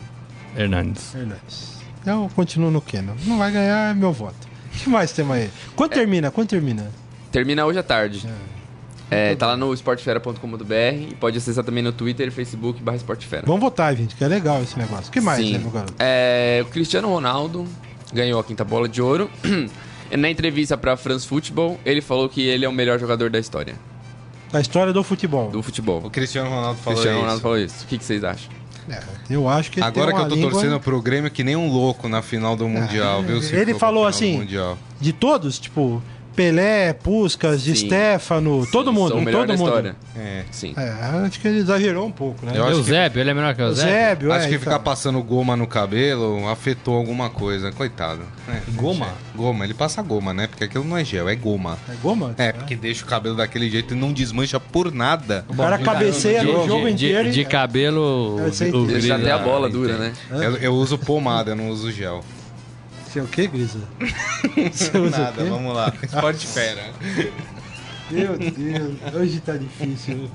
[0.58, 1.14] Hernandes.
[1.14, 1.78] Hernandes.
[2.06, 3.14] Eu continuo no Keno.
[3.26, 4.47] Não vai ganhar, é meu voto.
[4.78, 5.50] O que mais temos aí?
[5.76, 6.32] Quando termina?
[6.32, 6.92] Quando termina?
[7.32, 8.28] Termina hoje à tarde.
[9.10, 10.74] É, tá lá no esportefera.com.br
[11.10, 13.44] e pode acessar também no Twitter e Facebook barra esportefera.
[13.46, 15.08] Vamos votar, gente, que é legal esse negócio.
[15.08, 15.54] O que mais, Sim.
[15.54, 15.94] né, meu garoto?
[15.98, 17.66] É, o Cristiano Ronaldo
[18.14, 19.30] ganhou a quinta bola de ouro.
[20.12, 23.76] Na entrevista pra France Football, ele falou que ele é o melhor jogador da história
[24.52, 25.50] Da história do futebol.
[25.52, 26.02] do futebol.
[26.06, 27.22] O Cristiano Ronaldo O falou Cristiano isso.
[27.24, 27.84] Ronaldo falou isso.
[27.84, 28.50] O que, que vocês acham?
[28.90, 31.56] É, eu acho que ele Agora que eu tô língua- torcendo pro Grêmio que nem
[31.56, 33.42] um louco na final do Mundial, viu?
[33.42, 34.78] Se ele falou assim, Mundial.
[35.00, 36.02] De todos, tipo,
[36.38, 37.88] Pelé, Puskas, de Sim.
[37.88, 39.68] Stefano, todo Sim, mundo, sou o melhor todo da mundo.
[39.70, 39.96] história.
[40.16, 40.44] É.
[40.52, 40.72] Sim.
[40.78, 40.90] É,
[41.26, 42.52] acho que ele exagerou um pouco, né?
[42.56, 43.92] Eu acho que- Eusébio, ele é melhor que o Eusébio?
[43.92, 44.64] Eusébio, Acho é, que então.
[44.66, 47.72] ficar passando goma no cabelo afetou alguma coisa.
[47.72, 48.22] Coitado.
[48.48, 49.08] É, Goma?
[49.36, 50.46] Goma, ele passa goma, né?
[50.46, 51.76] Porque aquilo não é gel, é goma.
[51.90, 52.36] É goma?
[52.38, 55.44] É, porque deixa o cabelo daquele jeito e não desmancha por nada.
[55.50, 57.32] O cara cabeceia De, no de- jogo de- inteiro.
[57.32, 58.38] de e- cabelo.
[58.46, 60.14] Que- já Grisa- tem a bola dura, né?
[60.30, 62.24] Eu, eu uso pomada, eu não uso gel.
[63.08, 63.80] Você é o quê, Grisa?
[64.72, 65.94] Você usa Nada, vamos lá.
[66.04, 66.92] Esporte fera.
[68.12, 70.30] Meu Deus, hoje tá difícil.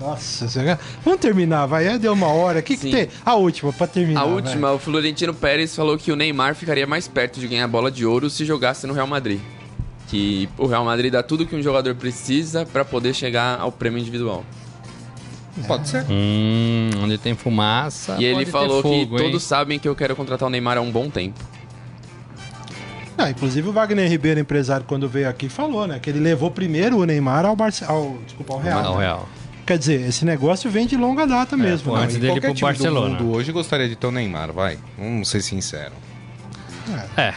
[0.00, 0.78] Nossa, senhora.
[1.04, 1.84] vamos terminar, vai.
[1.84, 2.60] Já deu uma hora.
[2.60, 3.08] O que, que tem?
[3.24, 4.20] A última, pra terminar.
[4.20, 4.34] A vai.
[4.34, 7.90] última, o Florentino Pérez falou que o Neymar ficaria mais perto de ganhar a bola
[7.90, 9.40] de ouro se jogasse no Real Madrid.
[10.08, 13.98] Que o Real Madrid dá tudo que um jogador precisa pra poder chegar ao prêmio
[13.98, 14.44] individual.
[15.66, 16.04] Pode ser.
[16.08, 18.16] Hum, onde tem fumaça.
[18.18, 19.24] e ele pode ter falou que fogo, hein?
[19.24, 21.38] todos sabem que eu quero contratar o Neymar há um bom tempo.
[23.18, 25.98] Ah, inclusive o Wagner Ribeiro, empresário, quando veio aqui, falou, né?
[25.98, 27.84] Que ele levou primeiro o Neymar ao, Barce...
[27.84, 28.84] ao, desculpa, ao Real.
[28.84, 29.04] Ao né?
[29.04, 29.28] Real.
[29.66, 31.90] Quer dizer, esse negócio vem de longa data mesmo.
[31.90, 32.04] pô, né?
[32.04, 33.16] antes dele qualquer pro time Barcelona.
[33.16, 34.78] do mundo hoje gostaria de ter o Neymar, vai.
[34.96, 35.92] Vamos ser sinceros.
[37.16, 37.34] É.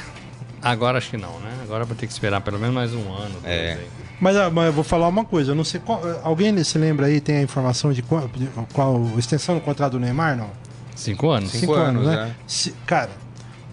[0.62, 1.52] Agora acho que não, né?
[1.64, 3.36] Agora vou ter que esperar pelo menos mais um ano.
[3.42, 3.74] dois É.
[3.74, 3.88] aí.
[4.20, 6.00] Mas, ah, mas eu vou falar uma coisa, eu não sei qual.
[6.24, 10.00] Alguém se lembra aí, tem a informação de qual, de qual extensão do contrato do
[10.00, 10.52] Neymar, não?
[10.96, 11.52] Cinco anos.
[11.52, 12.36] Cinco anos, né?
[12.46, 13.10] Se- cara,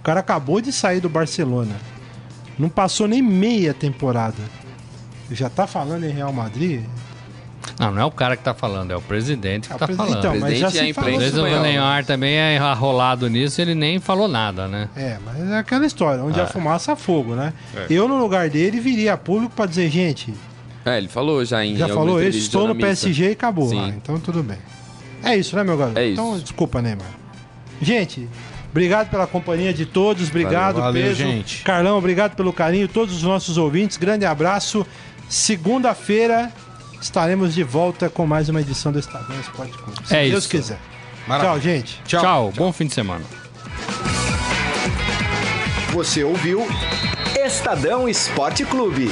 [0.01, 1.77] o cara acabou de sair do Barcelona.
[2.59, 4.37] Não passou nem meia temporada.
[5.31, 6.83] Já tá falando em Real Madrid?
[7.79, 10.19] Não, não é o cara que tá falando, é o presidente que Ah, tá falando.
[10.19, 11.63] Então, mas já Presidente e a se falou sobre o.
[11.63, 14.89] Neymar também é enrolado nisso ele nem falou nada, né?
[14.97, 16.45] É, mas é aquela história, onde Ah.
[16.45, 17.53] a fumaça, há fogo, né?
[17.77, 17.87] É.
[17.91, 20.35] Eu, no lugar dele, viria a público pra dizer, gente,
[20.85, 22.75] É, ele falou já em já falou isso, estou no.
[22.75, 23.71] PSG e acabou.
[23.79, 24.59] Ah, então tudo bem.
[25.23, 25.99] É isso, né, meu garoto?
[25.99, 26.13] É isso.
[26.21, 27.07] Então, desculpa, Neymar.
[27.83, 28.29] Gente,
[28.71, 31.17] obrigado pela companhia de todos, obrigado, Valeu, valeu, Pedro.
[31.17, 31.63] gente.
[31.63, 34.87] Carlão, obrigado pelo carinho, todos os nossos ouvintes, grande abraço.
[35.29, 36.53] Segunda-feira
[37.01, 39.99] estaremos de volta com mais uma edição do Estadão Esporte Clube.
[40.07, 40.49] Se É Deus isso.
[40.51, 40.79] quiser.
[41.27, 41.51] Maravilha.
[41.53, 42.03] Tchau, gente.
[42.07, 43.25] Tchau, bom fim de semana.
[45.93, 46.67] Você ouviu
[47.45, 49.11] Estadão Esporte Clube.